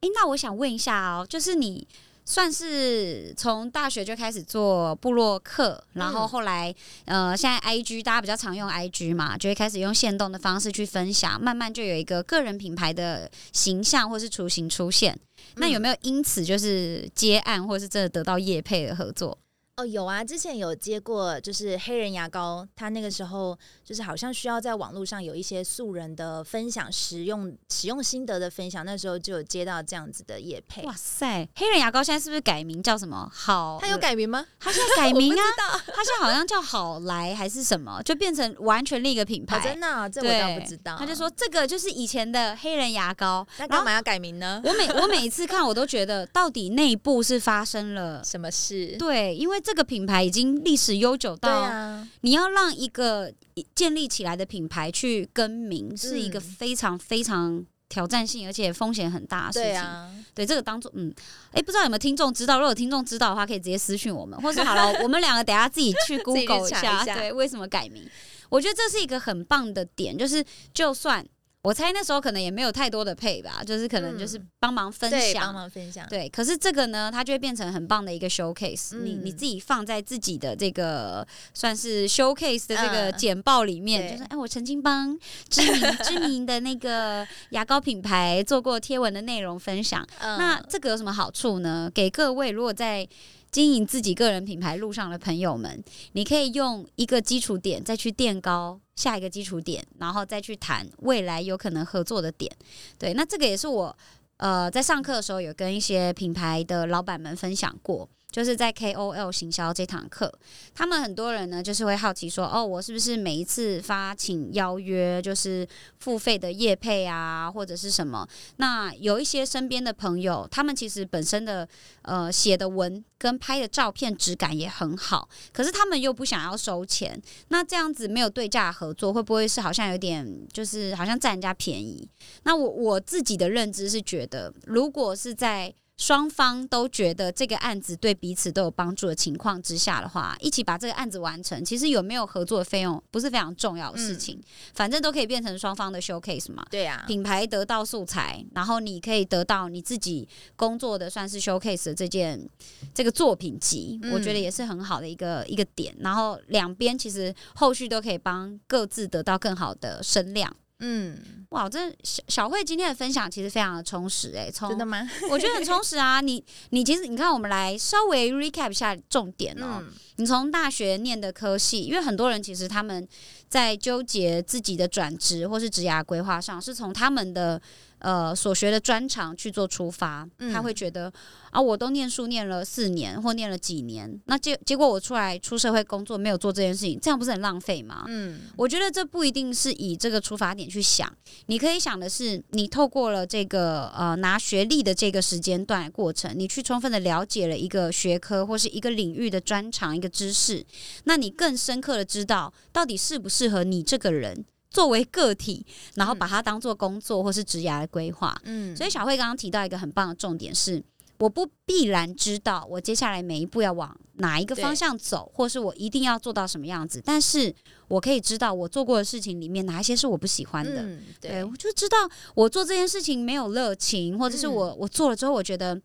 [0.01, 1.88] 哎、那我想问一下哦，就是你。
[2.26, 6.72] 算是从大学就开始做部落客，然后嗯后来、
[7.05, 15.20] 呃，现在 I G 大家比较常用 I G 嘛，就会开始用线动的方式去分享，慢慢就有一个个人品牌的形象或是雏形出现。
[15.55, 19.36] 那有没有因此就是接案，或是真的得到业配的合作？
[19.80, 30.84] 哦，有啊，之前有接过，就是黑人牙膏，他那个时候就是好像需要在网络上有一些素人的分享使用使用心得的分享，那时候就有接到这样子的业配。
[30.84, 33.32] 哇塞，黑人牙膏现在是不是改名叫什么？
[33.34, 34.46] 好，他有，改名吗？
[34.60, 35.44] 他现在改名啊
[35.88, 39.60] 他，现在好像叫好来还是什么，就变成完全另一个品牌。
[39.60, 40.98] 哦，真的啊、这我，倒不知道。
[41.00, 44.62] 他就说这个就是以前的黑人牙膏，那干嘛要改名呢？
[44.66, 48.22] 我每我每一次看，我都觉得到底内部是发生了。
[48.26, 48.98] 什么事？
[48.98, 53.32] 对，因为这个品牌已经历史悠久到，啊，你要让一个
[53.76, 59.72] 建立起来的品牌去更名，是一个嗯非常非常挑战性，而且风险很大的事情。
[59.72, 61.13] 对啊，对这个当做嗯，
[61.51, 62.55] 哎、不知道有没有听众知道？
[62.55, 68.03] 如果有听众知道的话，可以直接私讯我们，或者说 好了，我们两个等下自己去 Google 一下，一下对，为什么改名？
[68.49, 70.43] 我觉得这是一个很棒的点，就是
[70.74, 71.24] 就算
[71.62, 75.53] 我猜那时候可能也没有太多的配吧，就是可能就是帮忙分享，帮享。
[75.53, 76.07] 忙分享。
[76.07, 85.18] 对，可是这个呢，它就会变成很棒的一个 showcase、你嗯你自己放在自己的这个算是 showcase 的这个嗯简报里面，对就是哎，我曾经帮
[85.49, 90.07] 知名知名的那个牙膏品牌做过贴文的内容分享。
[90.20, 91.91] 嗯那这个有什么好处呢？
[91.93, 93.05] 给各位如果在
[93.52, 95.84] 经营自己个人品牌路上的朋友们，
[96.14, 102.52] 你可以用一个基础点再去垫高下一个基础点，然后再去谈未来有可能合作的点。
[102.97, 103.97] 对，那这个也是我
[104.38, 108.08] 呃在上课的时候有跟一些品牌的老板们分享过。
[108.32, 110.32] 就是在 KOL 行销这堂课，
[110.76, 115.68] 他们很多人呢，就是会好奇说，哦，我是不是每一次发请邀约，就是
[116.00, 118.28] 付费的业配啊，或者是什么？
[118.58, 121.68] 那有一些身边的朋友，他们其实本身的
[122.04, 132.08] 呃写的文跟拍的照片质感也很好，可是他们又不想要收钱，那这样子没有对价合作，会不会是好像有点就是好像占人家便宜？
[132.44, 144.39] 那我我自己的认知是觉得，如果是在双方都觉得这个案子对彼此都有帮助的情况之下的话，一起把这个案子完成，其实有没有合作的费用不是非常重要的事情，
[144.74, 146.66] 反正都可以变成双方的 showcase 嘛。
[146.72, 150.26] 对啊，品牌得到素材，然后你可以得到你自己
[150.56, 152.50] 工作的算是 showcase 的这件
[152.93, 155.93] 这个作品集，嗯我觉得也是很好的一个一个点。
[156.00, 160.56] 然后两边其实后续都可以帮各自得到更好的声量。
[160.80, 165.06] 嗯，哇，这小小慧今天的分享其实非常的充实诶、从真的吗？
[165.30, 166.22] 我觉得很充实啊。
[166.22, 169.80] 你你其实你看，我们来稍微 recap 一下重点哦。
[169.82, 173.06] 嗯，你从大学念的科系，因为很多人其实他们
[173.50, 177.62] 在纠结自己的转职或是职涯规划上，是从他们的
[178.00, 180.28] 呃所学的专长去做出发。
[180.39, 181.12] 嗯他会觉得
[181.52, 188.06] 啊，我都念书念了四年或念了几年，那结结果我出来出社会工作没有做这件事情，这样不是很浪费吗？
[188.08, 191.12] 嗯，我觉得这不一定是以这个出发点去想，
[191.47, 200.66] 你可以想的是，你透过了这个呃拿学历的这个时间段的过程，你去充分的了解了一个学科或是一个领域的专长、一个知识，
[201.06, 205.65] 那你更深刻的知道到底适不适合你这个人作为个体，
[205.95, 208.39] 然后把它当做工作或是职涯的规划。
[208.43, 210.84] 嗯，所以小慧刚刚提到一个很棒的重点是。
[211.20, 217.53] 我不必然知道我接下来每一步要往哪一个方向走，或是我一定要做到什么样子，但是
[217.89, 220.82] 我可以知道我做过的事情里面哪一些是我不喜欢的。
[220.82, 221.97] 嗯，对，对，我就知道
[222.36, 225.78] 我做这件事情没有热情，或者是我、我做了之后，我觉得，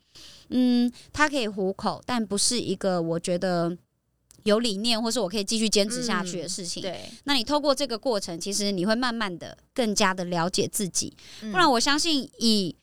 [0.51, 3.77] 嗯，它可以糊口，但不是一个我觉得
[4.45, 6.83] 有理念，或是我可以继续坚持下去的事情。
[6.83, 11.15] 对，那你透过这个过程，其实你会慢慢的更加的了解自己。
[11.43, 12.77] 嗯不然，我相信以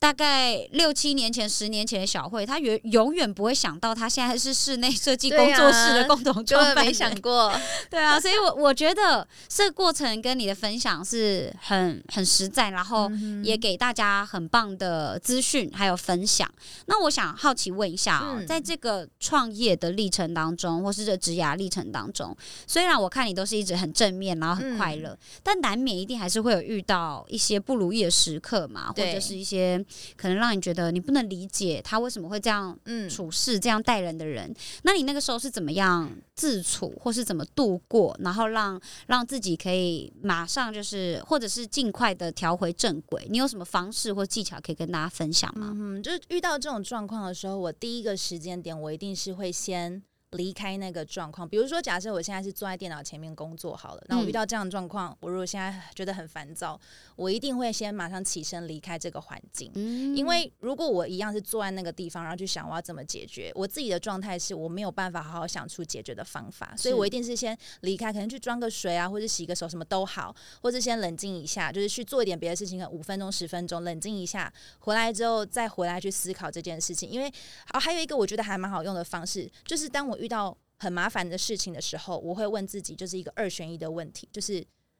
[0.00, 6.74] 大概六七年前、十年前的小慧，她永永远不会想到，她现在是室内设计工作室的共同根创办人。
[6.76, 7.52] 本没想过。
[7.90, 16.48] 对啊，所以我我觉得这个过程跟你的分享是很很实在，然后嗯也给大家很棒的资讯还有分享。
[16.86, 22.36] 那我想好奇问一下哦，嗯在这个创业的历程当中，或是这职涯历程当中，
[22.68, 29.84] 虽然我看你都是一直很正面，然后很快乐，嗯但难免一定还是会有遇到一些不如意的时刻嘛，或者是一些
[30.16, 43.26] 可能让你觉得你不能理解他为什么会这样嗯，处事、这样待人的人，那你那个时候是怎么样自处，或是怎么度过，然后让让自己可以马上就是，或者是尽快的调回正轨？
[43.30, 45.72] 你有什么方式或技巧可以跟大家分享吗？
[45.74, 50.02] 嗯，就是遇到这种状况的时候，我第一个时间点，我一定是会先
[50.32, 51.48] 离开那个状况。
[51.48, 56.78] 比如说，假设我现在是坐在电脑前面工作好了，那我嗯遇到这样的状况，我如果现在觉得很烦躁，
[57.16, 59.70] 我一定会先马上起身离开这个环境。
[59.74, 77.08] 嗯因为如果我一样是坐在那个地方，然后去想我要怎么解决，我自己的状态是我没有办法好好想出解决的方法，所以我一定是先离开，可能去装个水啊，或者洗个手，什么都好，或者先冷静一下，就是去做一点别的事情，可能五分钟、十分钟，冷静一下，回来之后再回来去思考这件事情。
[77.08, 77.32] 因为
[77.72, 84.54] 哦，还有一个我觉得还蛮好用的方式，就是当我遇到很麻烦的事情的时候，我会问自己，就是一个二选一的问题，就是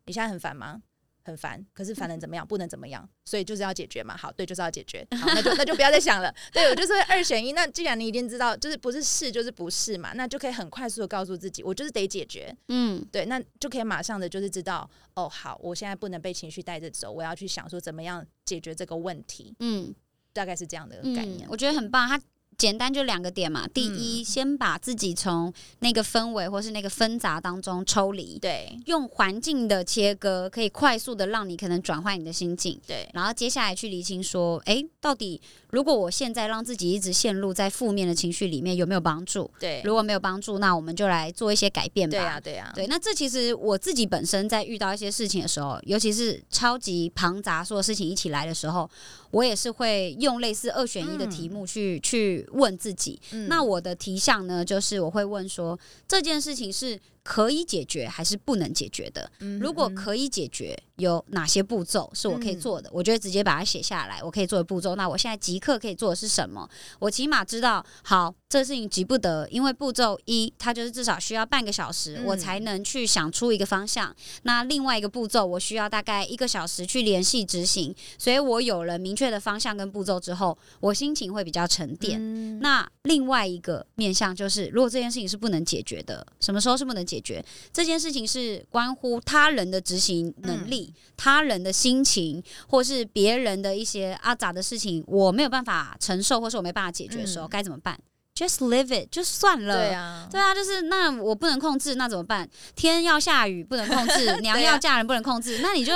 [0.06, 0.82] 你现在很烦吗？
[1.24, 2.44] 很烦，可是烦能怎么样？
[2.48, 4.16] 不能怎么样，所以就是要解决嘛。
[4.16, 5.06] 好，对，就是要解决。
[5.14, 6.34] 好，那就那就不要再想了。
[6.54, 7.52] 对我就是二选一。
[7.52, 12.56] 那既然你已经知道，就是不是是就是不是嘛，那就可以很快速的告诉自己，我就是得解决。
[12.68, 19.94] 嗯对，那就可以马上的就是知道，哦，好，我现在不能被情绪带着走，我要去想说怎么样解决这个问题，嗯
[20.32, 21.46] 大概是这样的概念。
[21.50, 22.08] 我觉得很棒。
[22.08, 22.18] 它
[22.58, 32.76] 简单就两个点嘛，第嗯一，先把自己从那个氛围或是那个纷杂当中抽离，对用环境的切割，可以快速的让你可能转换你的心境。
[32.84, 35.40] 对然后接下来去厘清说，诶，到底
[35.70, 39.48] 如果我现在让自己一直陷入在负面的情绪里面，有没有帮助？
[39.60, 42.18] 对如果没有帮助，那我们就来做一些改变吧。
[42.18, 48.90] 对啊对啊，对，那这其实我自己本身在遇到一些事情的时候，尤其是超级庞杂所有事情一起来的时候，
[49.30, 53.20] 我也是会用类似二选一的题目去、去问自己。
[53.32, 56.98] 嗯那我的题项呢，就是我会问说，这件事情是
[57.28, 59.30] 可以解决还是不能解决的？
[59.40, 62.88] 嗯如果嗯可以解决，有哪些步骤是我可以做的？
[62.90, 64.96] 我就会直接把它写下来，我可以做的步骤。
[64.96, 66.66] 那我现在即刻可以做的是什么？
[67.00, 74.16] 我起码知道，好，这事情急不得，因为步骤一，它就是至少需要半个小时，嗯我才能去想出一个方向。
[74.44, 77.94] 那另外一个步骤，我需要大概一个小时去联系执行。
[78.16, 82.18] 所以我有了明确的方向跟步骤之后，我心情会比较沉淀。
[82.18, 87.42] 嗯那另外一个面向就是，如果这件事情是不能解决的，什么时候是不能解决？
[87.72, 97.98] 这件事情是关乎他人的执行能力、他人的心情，或是别人的一些阿杂的事情，我没有办法承受，或是我没办法解决的时候，嗯该怎么办
[98.38, 99.74] ？Just live it，就算了。
[99.76, 102.48] 对啊，对啊，就是那我不能控制，那怎么办？
[102.76, 105.92] 天要下雨不能控制， 娘要嫁人不能控制，那你就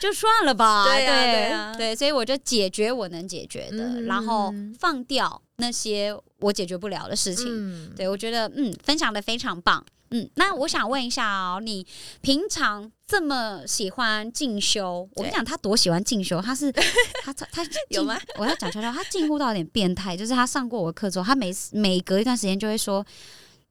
[0.00, 0.86] 就算了吧。
[0.86, 7.46] 对啊对对啊对所以我就解决我能解决的，嗯然后放掉那些我解决不了的事情。
[7.48, 9.84] 嗯对我觉得嗯，分享的非常棒。
[10.14, 11.84] 嗯，那我想问一下哦，你
[12.20, 16.70] 平常这么喜欢进修，我跟你讲，他多喜欢进修，他是
[17.24, 18.16] 他他他有吗？
[18.38, 23.04] 我要讲悄悄，他近乎到有点变态，就是他上过我的课之后，他每每隔一段时间就会说。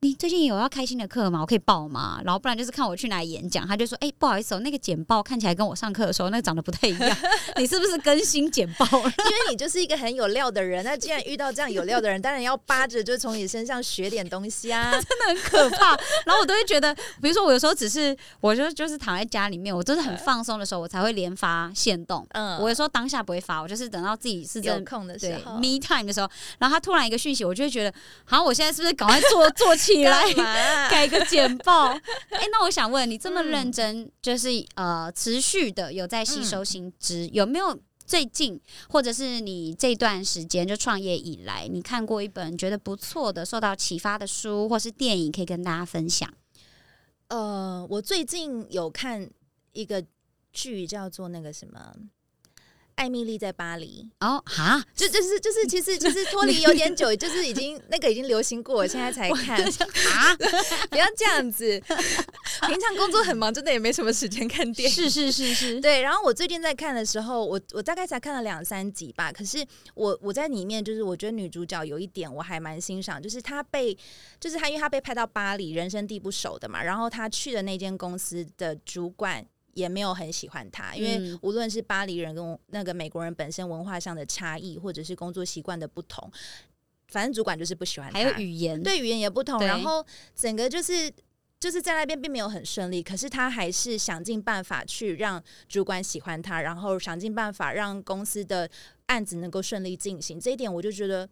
[0.04, 1.40] 你最近有要开新的课吗？
[1.40, 2.20] 我可以报吗？
[2.26, 7.18] 然后不然就是看我去哪里演讲，他就说：“哎、不好意思哦，那个简报看起来跟我上课的时候那个长得不太一样，
[7.56, 14.92] 你是不是更新简报了？”因为你就是一个很有料的人，那既然遇到这样有料的人，当然要扒着就从你身上学点东西啊。
[15.00, 15.96] 真的很可怕。
[16.26, 22.28] 然后我都会觉得，比如说我有时候只是，我就就是躺在家里面，我真的很放松的时候，我才会连发现动。
[22.32, 26.30] 嗯我有时候当下不会发，我就是等到自己是有真空的时候，me time 的时候，
[26.60, 27.94] 然后他突然一个讯息，我就会觉得，
[28.26, 30.34] 好像我现在是不是赶快做 做起来？
[30.34, 31.88] 干嘛 改个简报，
[32.32, 46.32] 哎、那我想问你，这么嗯认真，就是呃持续的有在吸收新知，有没有最近或者是你这段时间就创业以来，你看过一本觉得不错的、受到启发的书或是电影，可以跟大家分享？
[47.30, 49.30] 呃，我最近有看
[49.72, 50.04] 一个
[50.52, 51.94] 剧，叫做那个什么。
[52.96, 59.62] 艾米丽在巴黎，哦，哈，就就是就是，其实其实 脱离有点久，就是已经那个已经流行过，我现在才看。
[59.62, 60.36] 啊，
[60.90, 61.80] 不要这样子，
[62.68, 64.96] 平常工作很忙，真的也没什么时间看电影。
[64.96, 66.02] 是是是是，对。
[66.02, 69.32] 然后我最近在看的时候，我我大概才看了两三集吧。
[69.32, 69.66] 可是
[69.96, 73.98] 我我在里面，就是我觉得女主角有一点我还蛮欣赏，就是她被，
[74.40, 76.84] 就是她因为她被派到巴黎，人生地不熟的嘛。
[76.84, 86.32] 然后她去的那间公司的主管也没有很喜欢他，因为无论是巴黎人跟那个美国人本身文化上的差异，或者是工作习惯的不同。
[87.10, 90.04] 反正主管就是不喜欢，还有语言，对语言也不同，然后
[90.36, 91.12] 整个就是
[91.60, 98.70] 就是在那边并没有很顺利，可是他还是想尽办法去让主管喜欢他，然后想尽办法让公司的
[99.06, 100.40] 案子能够顺利进行。
[100.40, 101.30] 这一点我就觉得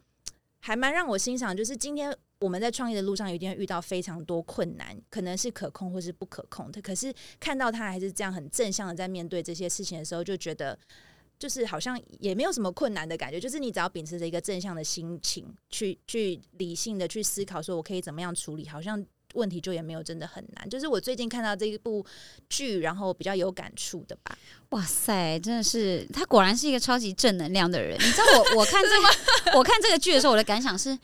[0.60, 1.56] 还蛮让我欣赏。
[1.56, 6.82] 就是今天我们在创业的路上，一定会遇到非常多困难，可能是可控或是不可控的。
[6.82, 10.78] 可是看到他还是这样很正向的在面对这些事情的时候，就觉得。
[11.40, 20.70] 就是好像也没有什么困难的感觉，就是你只要秉持着一个正向的心情，去去理性的去思考，说我可以怎么样处理，好像问题就也没有真的很难。
[20.70, 22.06] 就是我最近看到这一部
[22.48, 24.38] 剧，然后比较有感触的吧。
[24.70, 27.98] 哇塞，真的是他果然是一个超级正能量的人。
[28.00, 30.96] 你知道我我看这个 我看这个剧的时候，我的感想是。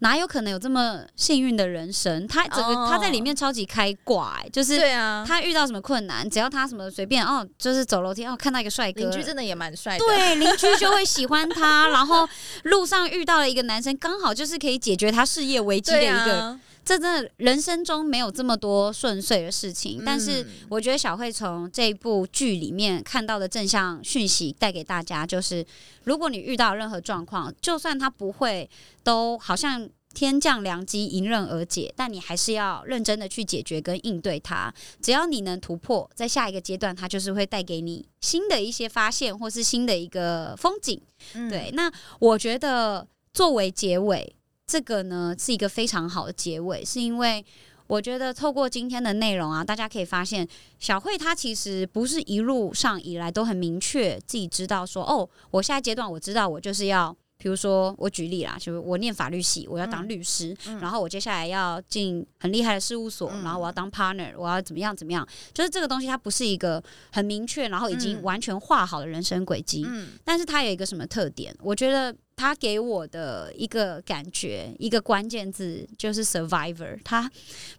[0.00, 2.26] 哪有可能有这么幸运的人生？
[2.26, 11.88] 他整个他在里面超级开挂，就是对啊，他遇到什么困难，只要他什么随便哦，就是走楼梯哦，看到一个帅哥，邻居真的也蛮帅，对，邻居就会喜欢他。
[11.88, 12.28] 然后
[12.64, 16.58] 路上遇到了一个男生，刚好就是可以解决他事业危机的一个。
[16.84, 25.64] 这真的人生中没有这么多顺遂的事情，但是我觉得小慧从这部剧里面看到的正向讯息带给大家，就是
[26.04, 28.68] 如果你遇到任何状况，就算他不会
[29.02, 34.72] 都好像天降良机迎刃而解，但你还是要认真的去解决跟应对它。
[35.00, 41.00] 只要你能突破，在下一个阶段，它就是会带给你新的一些发现，或是新的一个风景。
[41.32, 44.36] 对，那我觉得作为结尾。
[44.66, 47.44] 这个呢是一个非常好的结尾，是因为
[47.86, 50.48] 我觉得透过今天的内容啊，大家可以发现
[50.78, 57.14] 小慧她其实不是一路上以来都很明确自己知道说哦，我下一阶段我知道我就是要，
[57.44, 66.82] 比如说我举例啦，就是我念法律系，我要当律师，然后我接下来要进很厉害的事务所，然后我要当 partner，我要怎么样怎么样，就是这个东西它不是一个
[67.12, 69.86] 很明确，然后已经完全画好的人生轨迹，
[70.24, 71.54] 但是它有一个什么特点？
[71.60, 72.16] 我觉得。
[72.36, 76.98] 他给我的一个感觉，一个关键字就是 survivor。
[77.04, 77.30] 他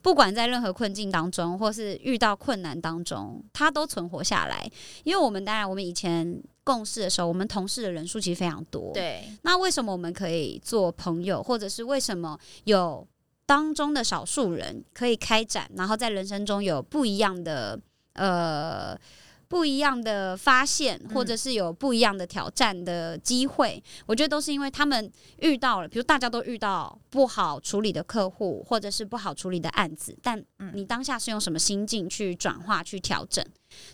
[0.02, 4.66] 不管在任何困境当中，或是遇到困难当中，他都存活下来。
[5.04, 8.92] 因为我们当然，我们以前共事的时候，我们同事的人数其实非常多。
[8.94, 9.24] 对。
[9.44, 13.08] 那为什么我们可以做朋友，或者是为什么有
[13.46, 17.80] 当中的少数人可以开展，然后在人生中有不一样的
[18.16, 19.00] 呃？
[19.48, 30.44] 不一样的发现，或者是有不一样的挑战的机会，我觉得都是因为他们遇到了，比如大家都遇到不好处理的客户，或者是不好处理的案子，但
[30.74, 33.46] 你当下是用什么心境去转化、去调整？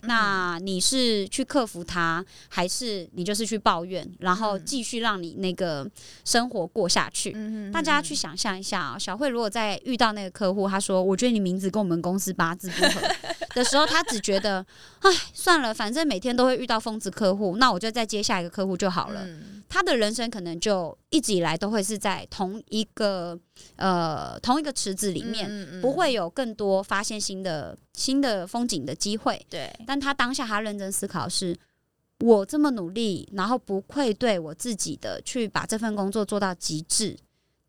[0.04, 5.90] 那你是去克服它，还是你就是去抱怨，然后继续让你那个
[6.24, 7.36] 生活过下去？
[7.72, 13.02] 大家去想象一下啊，小慧如果在遇到那个客户，他说：“我觉得你名字跟我们公司八字不合。”
[13.54, 14.66] 的时候，他只觉得
[15.02, 19.26] ：“哎，算了，反正每天都会遇到疯子客户，那我就再接下一个客户就好了。”
[19.70, 23.40] 他的人生可能就一直以来都会是在同一个
[23.78, 29.46] 呃同一个池子里面，不会有更多发现新的新的风景的机会。
[29.50, 31.58] 对，但他当下他认真思考是：
[32.20, 37.18] 我这么努力，然后不愧对我自己的去把这份工作做到极致，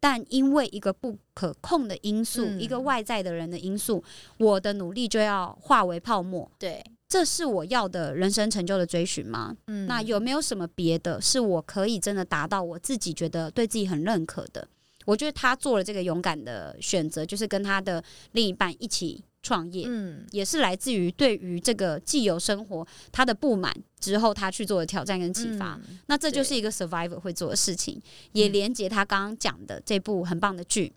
[0.03, 4.03] 但因为一个不可控的因素，一个外在的人的因素，
[4.37, 6.51] 我的努力就要化为泡沫。
[6.59, 6.85] 对。
[7.09, 9.55] 这是我要的人生成就的追寻吗？
[9.67, 14.67] 嗯，那有没有什么别的，是我可以真的达到我自己觉得对自己很认可的？
[15.05, 25.78] 我觉得他做了这个勇敢的选择，就是跟他的另一半一起创业，嗯，也是来自于对于这个既有生活他的不满之后，他去做的挑战跟启发。
[26.07, 28.01] 那这就是一个 survivor 会做的事情，
[28.32, 30.93] 也连接他刚刚讲的这部很棒的剧。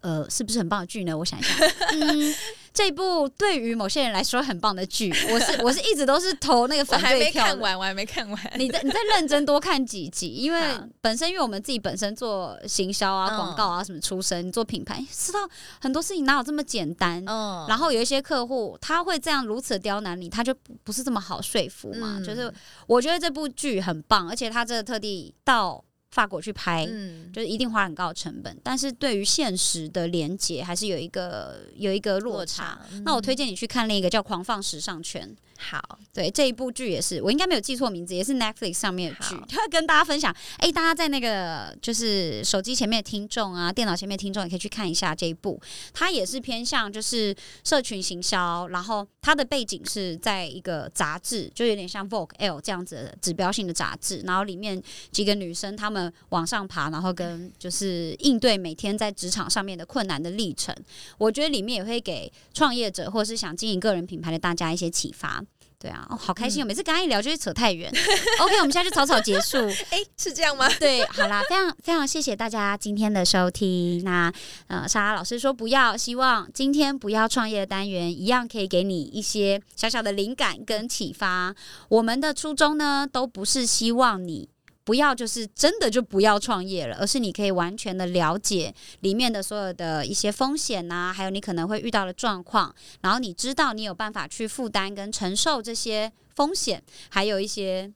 [0.00, 1.16] 呃，是不是很棒的剧呢？
[1.16, 1.54] 我想一下，
[1.92, 2.34] 嗯，
[2.74, 7.44] 这部对于某些人来说很棒的剧， 我是我是一直都是投那个反对票。
[7.44, 8.52] 我还没看完，我还没看完。
[8.56, 10.60] 你在你在认真多看几集， 因为
[11.00, 15.38] 本身因为我们自己本身做行销啊、广告啊什么出身，做品牌，知道
[15.80, 17.24] 很多事情哪有这么简单。
[17.28, 17.64] 嗯。
[17.68, 20.52] 然后有一些客户他会这样如此刁难你，他就
[20.82, 22.20] 不是这么好说服嘛。
[22.26, 22.52] 就是
[22.88, 25.84] 我觉得这部剧很棒，而且他这个特地到。
[26.14, 32.78] 法国去拍，嗯，就是一定花很高的成本，但是对于现实的连接还是有一个有一个落差。
[33.04, 35.28] 那我推荐你去看另一个叫《狂放时尚圈》。
[35.56, 39.34] 好，对这一部剧也是，我应该没有记错名字，也是 Netflix 上面的剧。
[39.70, 45.60] 跟大家分享，哎，大家在那个就是手机前面的听众啊，电脑前面听众也可以去看一下这一部。
[45.92, 47.34] 它也是偏向就是
[47.64, 54.20] 社群行销，然后它的背景是在一个杂志，就有点像 Vogue L 这样子的指标性的杂志。
[54.24, 54.80] 然后里面
[55.10, 60.74] 几个女生她们往上爬，然后跟就是应对每天在职场上面的困难的历程。
[61.18, 65.42] 我觉得里面也会给创业者或是想经营个人品牌的大家一些启发。
[65.84, 66.66] 对啊，哦，好开心哦！
[66.66, 67.92] 每次跟他一聊就会扯太远。
[68.40, 69.58] OK，我们现在就草草结束。
[69.92, 70.66] 哎，是这样吗？
[70.80, 74.02] 对，好啦，非常非常谢谢大家今天的收听。
[74.02, 74.32] 那
[74.68, 81.54] 呃，莎拉老师说不要，希望今天不要创业的单元一样可以给你一些小小的灵感跟启发。
[81.90, 84.48] 我们的初衷呢，都不是希望你。
[84.84, 97.90] 不要就是真的就不要创业了，而是你可以完全的了解里面的所有的一些风险呐，还有你可能会遇到的状况，然后你知道你有办法去负担跟承受这些风险，还有一些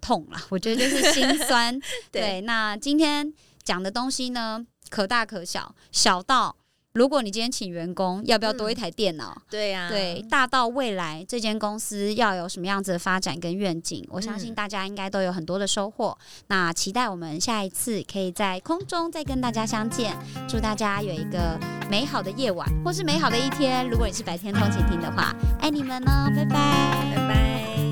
[0.00, 1.80] 痛啦，我觉得就是心酸。
[2.10, 3.32] 对，那今天
[3.62, 6.56] 讲的东西呢，可大可小，小到。
[6.96, 9.36] 如果你今天请员工，要不要多一台电脑？
[9.50, 16.16] 对呀，对，大到未来这间公司要有什么样子的发展跟愿景，我相信大家应该都有很多的收获。
[16.46, 20.16] 那期待我们下一次可以在空中再跟大家相见。
[20.48, 21.58] 祝大家有一个
[21.90, 23.90] 美好的夜晚，或是美好的一天。
[23.90, 27.34] 如果你是白天通勤听的话，爱你们哦，拜拜，拜拜。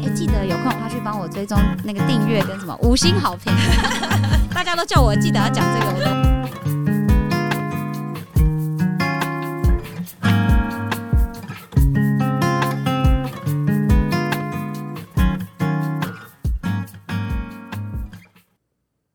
[0.05, 3.53] 哎，记得有空的话去帮我追踪那个订阅跟什么五星好评。
[4.55, 6.92] 大家都叫我记得要讲这个，我都。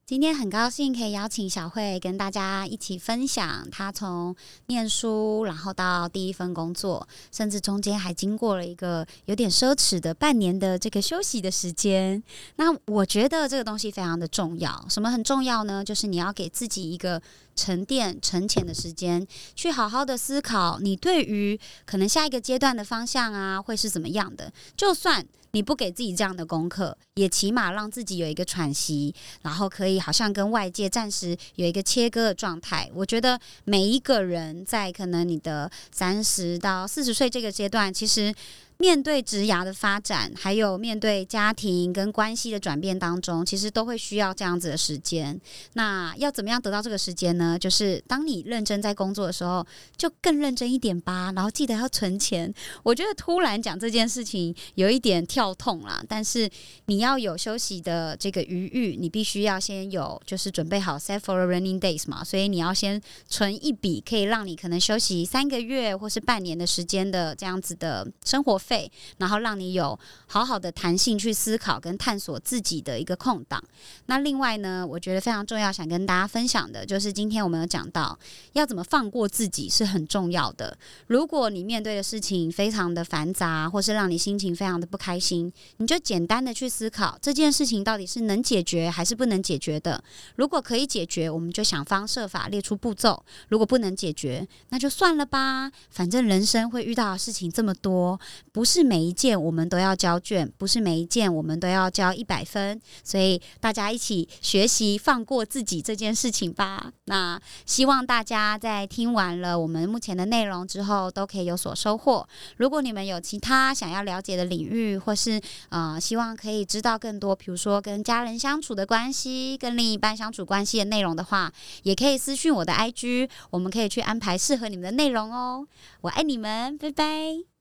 [0.07, 4.33] 今天很高兴可以邀请小慧跟大家一起分享她从
[4.67, 12.23] 念书，然后到第一份工作，甚至中间还经过了一个有点奢侈的半年的这个休息的时间。
[12.55, 14.85] 那我觉得这个东西非常的重要。
[14.87, 15.83] 什么很重要呢？
[15.83, 17.21] 就是你要给自己一个
[17.53, 19.27] 沉淀、沉潜的时间，
[19.57, 24.53] 去好好的思考你对于可能下一个阶段的方向啊，会是怎么样的。
[24.77, 25.27] 就算
[25.57, 32.87] 你不给自己这样的功课，也起码让自己有一个喘息，然后可以好像跟外界暂时有一个切割的状态。
[32.93, 38.31] 我觉得每一个人在可能你的三十到四十岁这个阶段，其实。
[38.79, 45.39] 面对职涯的发展，还有面对家庭跟关系的转变当中，其实都会需要这样子的时间。
[45.73, 47.57] 那要怎么样得到这个时间呢？
[47.57, 49.65] 就是当你认真在工作的时候，
[49.97, 51.31] 就更认真一点吧。
[51.35, 52.53] 然后记得要存钱。
[52.83, 56.47] 我觉得突然讲这件事情有一点跳痛啦，但是
[56.85, 62.23] 你要有休息的这个余裕，你必须要先有就是准备好 set for a raining days 嘛。
[62.23, 68.55] 所以你要先存一笔，可以让你可能休息三个月或是半年的时间的这样子的生活。
[68.67, 69.97] 费，然后让你有
[70.27, 73.63] 好好的弹性去思考跟探索自己的一个空档。
[74.07, 78.17] 那另外呢，我觉得非常重要，想跟大家分享的就是今天我们有讲到
[78.53, 80.77] 要怎么放过自己是很重要的。
[81.07, 90.03] 如果你面对的事情非常的繁杂，或是让你心情非常的不开心，你就简单的去思考这件事情到底是能解决还是不能解决的。
[90.35, 95.71] 如果可以解决，我们就想方设法列出步骤；如果不能解决，那就算了吧。
[95.89, 98.19] 反正人生会遇到的事情这么多。
[98.57, 106.91] 不是每一件我们都要交卷，不是每一件我们都要交一百分，所以大家一起学习放过自己这件事情吧。
[107.05, 112.27] 那希望大家在听完了我们目前的内容之后，都可以有所收获。
[112.55, 115.39] 如果你们有其他想要了解的领域，或是
[115.69, 121.53] 呃希望可以知道更多，比如说跟家人相处的关系、跟另一半相处关系的内容的话，
[121.83, 125.67] 也可以私讯我的 IG，我们可以去安排适合你们的内容哦。
[126.01, 127.56] 我爱你们，拜拜。